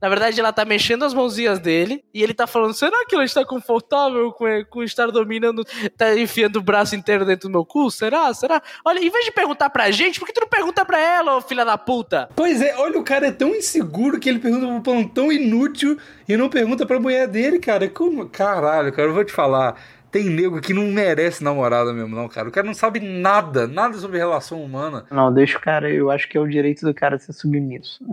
Na 0.04 0.10
verdade, 0.10 0.38
ela 0.38 0.52
tá 0.52 0.66
mexendo 0.66 1.06
as 1.06 1.14
mãozinhas 1.14 1.60
dele 1.60 2.04
e 2.14 2.22
ele 2.22 2.34
tá 2.34 2.46
falando: 2.46 2.74
será 2.74 3.06
que 3.06 3.16
ela 3.16 3.24
está 3.24 3.46
confortável 3.46 4.34
com, 4.34 4.46
com 4.70 4.84
estar 4.84 5.10
dominando, 5.10 5.64
tá 5.96 6.14
enfiando 6.20 6.58
o 6.58 6.62
braço 6.62 6.94
inteiro 6.94 7.24
dentro 7.24 7.48
do 7.48 7.52
meu 7.54 7.64
cu? 7.64 7.90
Será? 7.90 8.34
Será? 8.34 8.62
Olha, 8.84 9.00
em 9.00 9.10
vez 9.10 9.24
de 9.24 9.32
perguntar 9.32 9.70
pra 9.70 9.90
gente, 9.92 10.20
por 10.20 10.26
que 10.26 10.34
tu 10.34 10.42
não 10.42 10.50
pergunta 10.50 10.84
pra 10.84 11.00
ela, 11.00 11.38
ô 11.38 11.42
filha 11.42 11.64
da 11.64 11.78
puta? 11.78 12.28
Pois 12.36 12.62
é, 12.62 12.76
olha, 12.78 13.00
o 13.00 13.04
cara 13.04 13.28
é 13.28 13.32
tão 13.32 13.56
inseguro 13.56 14.20
que 14.20 14.28
ele 14.28 14.40
pergunta 14.40 14.68
pro 14.68 14.82
plantão 14.82 15.32
inútil 15.32 15.98
e 16.28 16.36
não 16.36 16.50
pergunta 16.50 16.86
pra 16.86 17.00
mulher 17.00 17.26
dele, 17.26 17.58
cara. 17.58 17.88
Como? 17.88 18.28
Caralho, 18.28 18.92
cara, 18.92 19.08
eu 19.08 19.14
vou 19.14 19.24
te 19.24 19.32
falar. 19.32 19.82
Tem 20.12 20.26
nego 20.26 20.60
que 20.60 20.74
não 20.74 20.84
merece 20.88 21.42
namorada 21.42 21.94
mesmo, 21.94 22.14
não, 22.14 22.28
cara. 22.28 22.50
O 22.50 22.52
cara 22.52 22.68
não 22.68 22.74
sabe 22.74 23.00
nada, 23.00 23.68
nada 23.68 23.98
sobre 23.98 24.18
relação 24.18 24.62
humana. 24.62 25.06
Não, 25.10 25.34
deixa 25.34 25.58
o 25.58 25.62
cara, 25.62 25.90
eu 25.90 26.12
acho 26.12 26.28
que 26.28 26.38
é 26.38 26.42
o 26.42 26.48
direito 26.48 26.86
do 26.86 26.94
cara 26.94 27.18
ser 27.18 27.32
submisso. 27.32 28.04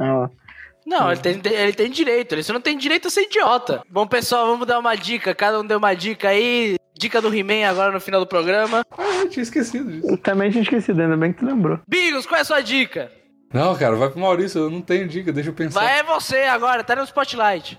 Não, 0.86 1.10
ele 1.10 1.20
tem, 1.20 1.40
ele 1.44 1.72
tem 1.72 1.90
direito, 1.90 2.34
ele 2.34 2.42
só 2.42 2.52
não 2.52 2.60
tem 2.60 2.76
direito 2.76 3.08
a 3.08 3.10
ser 3.10 3.22
idiota. 3.22 3.82
Bom, 3.88 4.06
pessoal, 4.06 4.46
vamos 4.46 4.66
dar 4.66 4.78
uma 4.78 4.96
dica. 4.96 5.34
Cada 5.34 5.60
um 5.60 5.66
deu 5.66 5.78
uma 5.78 5.94
dica 5.94 6.28
aí. 6.28 6.76
Dica 6.98 7.22
do 7.22 7.34
He-Man 7.34 7.66
agora 7.66 7.92
no 7.92 8.00
final 8.00 8.20
do 8.20 8.26
programa. 8.26 8.84
Ah, 8.98 9.20
eu 9.20 9.28
tinha 9.28 9.42
esquecido 9.42 9.90
disso. 9.90 10.06
Eu 10.06 10.18
também 10.18 10.50
tinha 10.50 10.62
esquecido, 10.62 11.00
ainda 11.00 11.16
bem 11.16 11.32
que 11.32 11.38
tu 11.38 11.46
lembrou. 11.46 11.80
Bigos, 11.88 12.26
qual 12.26 12.38
é 12.38 12.42
a 12.42 12.44
sua 12.44 12.60
dica? 12.60 13.10
Não, 13.52 13.74
cara, 13.76 13.96
vai 13.96 14.10
pro 14.10 14.20
Maurício, 14.20 14.60
eu 14.60 14.70
não 14.70 14.82
tenho 14.82 15.08
dica, 15.08 15.32
deixa 15.32 15.48
eu 15.50 15.54
pensar. 15.54 15.80
Vai 15.80 16.00
é 16.00 16.02
você 16.02 16.42
agora, 16.42 16.84
tá 16.84 16.94
no 16.94 17.02
spotlight. 17.04 17.78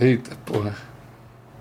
Eita, 0.00 0.36
porra. 0.44 0.74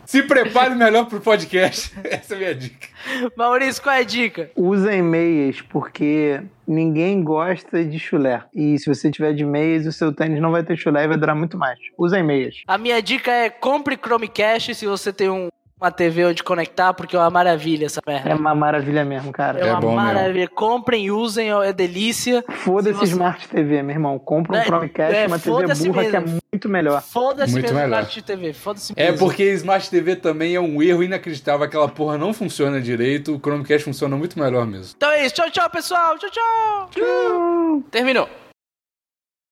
Se 0.05 0.21
prepare 0.23 0.75
melhor 0.75 1.05
pro 1.05 1.19
podcast. 1.21 1.93
Essa 2.03 2.33
é 2.33 2.37
a 2.37 2.39
minha 2.39 2.55
dica. 2.55 2.87
Maurício, 3.35 3.81
qual 3.81 3.95
é 3.95 3.99
a 3.99 4.03
dica? 4.03 4.51
Usem 4.55 5.01
meias, 5.01 5.61
porque 5.61 6.41
ninguém 6.67 7.23
gosta 7.23 7.83
de 7.83 7.97
chulé. 7.99 8.43
E 8.53 8.77
se 8.77 8.85
você 8.93 9.09
tiver 9.09 9.33
de 9.33 9.45
meias, 9.45 9.85
o 9.85 9.91
seu 9.91 10.13
tênis 10.13 10.41
não 10.41 10.51
vai 10.51 10.63
ter 10.63 10.77
chulé 10.77 11.03
e 11.03 11.07
vai 11.07 11.17
durar 11.17 11.35
muito 11.35 11.57
mais. 11.57 11.79
Usem 11.97 12.21
meias. 12.23 12.55
A 12.67 12.77
minha 12.77 13.01
dica 13.01 13.31
é 13.31 13.49
compre 13.49 13.97
Chromecast 13.97 14.75
se 14.75 14.85
você 14.85 15.11
tem 15.13 15.29
um- 15.29 15.49
uma 15.83 15.91
TV 15.91 16.25
onde 16.25 16.41
conectar, 16.43 16.93
porque 16.93 17.15
é 17.15 17.19
uma 17.19 17.29
maravilha 17.29 17.85
essa 17.87 18.01
merda. 18.07 18.29
É 18.29 18.33
uma 18.33 18.55
maravilha 18.55 19.03
mesmo, 19.03 19.31
cara. 19.33 19.59
É, 19.59 19.67
É 19.67 19.71
uma 19.71 19.81
bom 19.81 19.87
mesmo. 19.95 20.01
maravilha. 20.01 20.47
Comprem, 20.47 21.11
usem, 21.11 21.49
é 21.51 21.73
delícia. 21.73 22.43
Foda-se 22.47 22.93
Se 22.93 22.99
você- 22.99 23.11
Smart 23.11 23.47
TV, 23.49 23.83
meu 23.83 23.95
irmão. 23.95 24.17
Compra 24.17 24.53
um 24.55 24.59
É, 24.59 24.63
Chromecast, 24.63 25.15
é, 25.15 25.27
uma 25.27 25.37
TV 25.39 25.51
burra 25.89 26.05
que 26.05 26.15
é 26.15 26.19
mesmo. 26.21 26.37
muito 26.53 26.69
melhor. 26.69 27.01
Foda-se 27.01 27.53
mesmo 27.55 27.73
melhor. 27.75 27.87
Smart 27.89 28.21
TV. 28.23 28.53
Foda-se 28.53 28.93
É 28.95 29.11
mesmo. 29.11 29.27
porque 29.27 29.43
Smart 29.53 29.89
TV 29.89 30.15
também 30.15 30.55
é 30.55 30.59
um 30.61 30.81
erro 30.81 31.03
inacreditável. 31.03 31.65
Aquela 31.65 31.89
porra 31.89 32.17
não 32.17 32.33
funciona 32.33 32.79
direito. 32.79 33.35
O 33.35 33.39
Chromecast 33.39 33.83
funciona 33.83 34.15
muito 34.15 34.39
melhor 34.39 34.65
mesmo. 34.65 34.93
Então 34.95 35.11
é 35.11 35.25
isso. 35.25 35.35
Tchau, 35.35 35.51
tchau, 35.51 35.69
pessoal. 35.69 36.17
Tchau, 36.17 36.29
tchau. 36.29 37.83
Terminou. 37.91 38.29